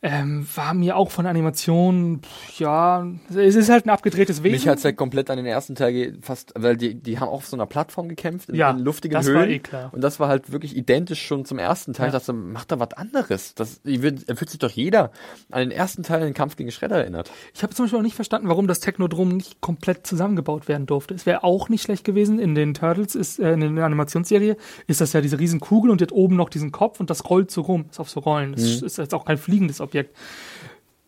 [0.00, 4.52] Ähm, war mir auch von der Animation, pff, ja, es ist halt ein abgedrehtes Wesen.
[4.52, 7.46] Mich hat's halt komplett an den ersten Teil fast, weil die, die haben auch auf
[7.46, 9.34] so einer Plattform gekämpft, in, Ja, in luftigen das Höhen.
[9.34, 9.90] war eh klar.
[9.92, 12.10] Und das war halt wirklich identisch schon zum ersten Teil.
[12.10, 12.16] Ja.
[12.16, 13.56] Ich dachte, macht da was anderes.
[13.56, 15.10] Das, fühlt sich doch jeder
[15.50, 17.32] an den ersten Teil den Kampf gegen Shredder erinnert.
[17.52, 21.14] Ich habe zum Beispiel auch nicht verstanden, warum das Technodrom nicht komplett zusammengebaut werden durfte.
[21.14, 22.38] Es wäre auch nicht schlecht gewesen.
[22.38, 26.00] In den Turtles ist, äh, in der Animationsserie ist das ja diese riesen Kugel und
[26.00, 28.52] hat oben noch diesen Kopf und das rollt so rum, ist auf so Rollen.
[28.52, 28.86] Das Mhm.
[28.86, 30.16] ist jetzt auch kein fliegendes Objekt.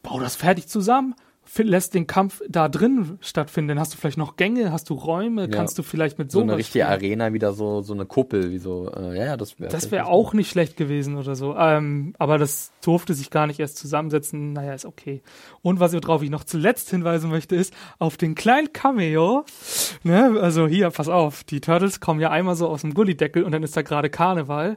[0.02, 1.14] Bau das fertig zusammen.
[1.56, 3.70] Lässt den Kampf da drin stattfinden.
[3.70, 6.50] Dann hast du vielleicht noch Gänge, hast du Räume, kannst du vielleicht mit So sowas
[6.50, 6.92] eine richtige spielen.
[6.92, 9.68] Arena, wieder so, so eine Kuppel, wie so, äh, ja, ja, das wäre.
[9.68, 11.56] Das wäre auch nicht schlecht gewesen oder so.
[11.56, 14.52] Ähm, aber das durfte sich gar nicht erst zusammensetzen.
[14.52, 15.22] Naja, ist okay.
[15.60, 19.44] Und was worauf ich noch zuletzt hinweisen möchte, ist auf den kleinen Cameo.
[20.04, 20.38] Ne?
[20.40, 23.64] Also hier, pass auf, die Turtles kommen ja einmal so aus dem Gullideckel und dann
[23.64, 24.76] ist da gerade Karneval.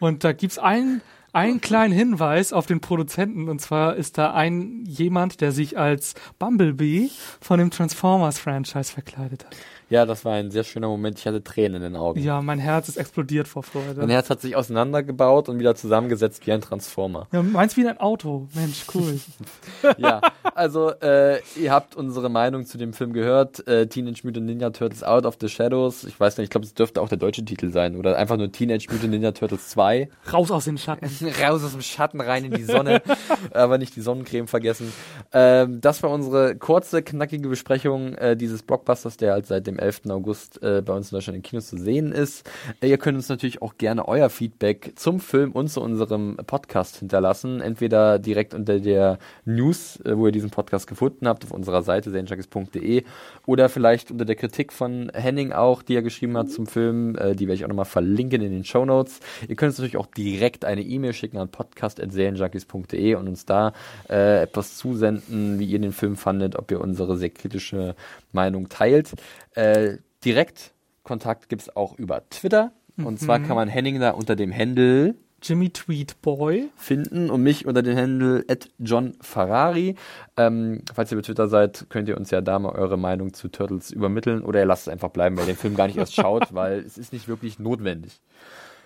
[0.00, 1.00] Und da gibt's einen,
[1.32, 3.48] einen kleinen Hinweis auf den Produzenten.
[3.48, 7.10] Und zwar ist da ein jemand, der sich als Bumblebee
[7.40, 9.56] von dem Transformers-Franchise verkleidet hat.
[9.90, 11.18] Ja, das war ein sehr schöner Moment.
[11.18, 12.20] Ich hatte Tränen in den Augen.
[12.20, 14.00] Ja, mein Herz ist explodiert vor Freude.
[14.00, 17.26] Mein Herz hat sich auseinandergebaut und wieder zusammengesetzt wie ein Transformer.
[17.32, 18.48] Ja, meins wie ein Auto.
[18.54, 19.18] Mensch, cool.
[19.98, 20.20] ja,
[20.54, 23.66] also äh, ihr habt unsere Meinung zu dem Film gehört.
[23.66, 26.04] Äh, Teenage Mutant Ninja Turtles Out of the Shadows.
[26.04, 27.96] Ich weiß nicht, ich glaube, es dürfte auch der deutsche Titel sein.
[27.96, 30.10] Oder einfach nur Teenage Mutant Ninja Turtles 2.
[30.32, 31.08] Raus aus den Schatten.
[31.42, 33.00] Raus aus dem Schatten, rein in die Sonne.
[33.52, 34.92] aber nicht die Sonnencreme vergessen.
[35.32, 40.02] Ähm, das war unsere kurze, knackige Besprechung äh, dieses Blockbusters, der halt seit dem 11.
[40.10, 42.48] August äh, bei uns in Deutschland in Kinos zu sehen ist.
[42.80, 46.96] Äh, ihr könnt uns natürlich auch gerne euer Feedback zum Film und zu unserem Podcast
[46.96, 47.60] hinterlassen.
[47.60, 52.10] Entweder direkt unter der News, äh, wo ihr diesen Podcast gefunden habt, auf unserer Seite
[52.10, 53.04] serienjunkies.de
[53.46, 57.16] oder vielleicht unter der Kritik von Henning auch, die er geschrieben hat zum Film.
[57.16, 59.20] Äh, die werde ich auch nochmal verlinken in den Show Notes.
[59.48, 63.72] Ihr könnt uns natürlich auch direkt eine E-Mail schicken an podcast.serienjunkies.de und uns da
[64.08, 67.94] etwas zusenden, wie ihr den Film fandet, ob ihr unsere sehr kritische
[68.32, 69.12] Meinung teilt.
[69.54, 70.72] Äh, direkt
[71.02, 72.72] Kontakt gibt's auch über Twitter.
[73.02, 76.68] Und zwar kann man Henning da unter dem Handle Jimmy Tweet Boy.
[76.76, 78.44] finden und mich unter dem Handle
[78.78, 79.94] John Ferrari.
[80.36, 83.48] Ähm, falls ihr bei Twitter seid, könnt ihr uns ja da mal eure Meinung zu
[83.48, 86.14] Turtles übermitteln oder ihr lasst es einfach bleiben, weil ihr den Film gar nicht erst
[86.14, 88.20] schaut, weil es ist nicht wirklich notwendig.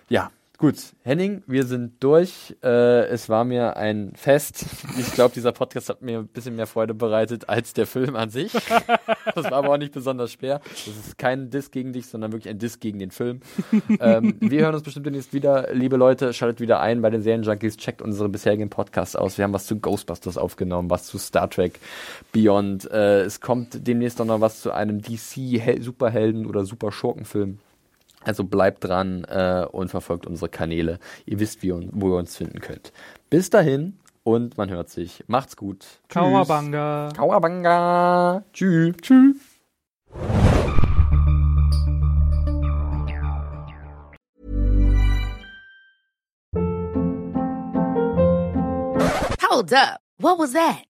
[0.09, 0.29] Ja,
[0.63, 0.93] gut.
[1.01, 2.55] Henning, wir sind durch.
[2.63, 4.65] Äh, es war mir ein Fest.
[4.97, 8.29] Ich glaube, dieser Podcast hat mir ein bisschen mehr Freude bereitet als der Film an
[8.29, 8.53] sich.
[9.35, 10.61] Das war aber auch nicht besonders schwer.
[10.69, 13.39] Das ist kein Diss gegen dich, sondern wirklich ein Diss gegen den Film.
[13.99, 15.73] ähm, wir hören uns bestimmt demnächst wieder.
[15.73, 17.77] Liebe Leute, schaltet wieder ein bei den Serienjunkies.
[17.77, 19.37] Checkt unsere bisherigen Podcasts aus.
[19.37, 21.79] Wir haben was zu Ghostbusters aufgenommen, was zu Star Trek
[22.31, 22.91] Beyond.
[22.91, 27.57] Äh, es kommt demnächst auch noch was zu einem DC-Superhelden- oder Super-Schurkenfilm.
[28.25, 30.99] Also bleibt dran äh, und verfolgt unsere Kanäle.
[31.25, 32.91] Ihr wisst, wie, wo ihr uns finden könnt.
[33.29, 35.23] Bis dahin und man hört sich.
[35.27, 35.79] Macht's gut.
[35.79, 35.99] Tschüss.
[36.09, 37.09] Kawabanga.
[37.15, 38.43] Kawabanga.
[38.53, 38.95] Tschüss.
[39.01, 39.37] Tschüss.
[49.49, 49.99] Hold up.
[50.17, 50.92] What was that?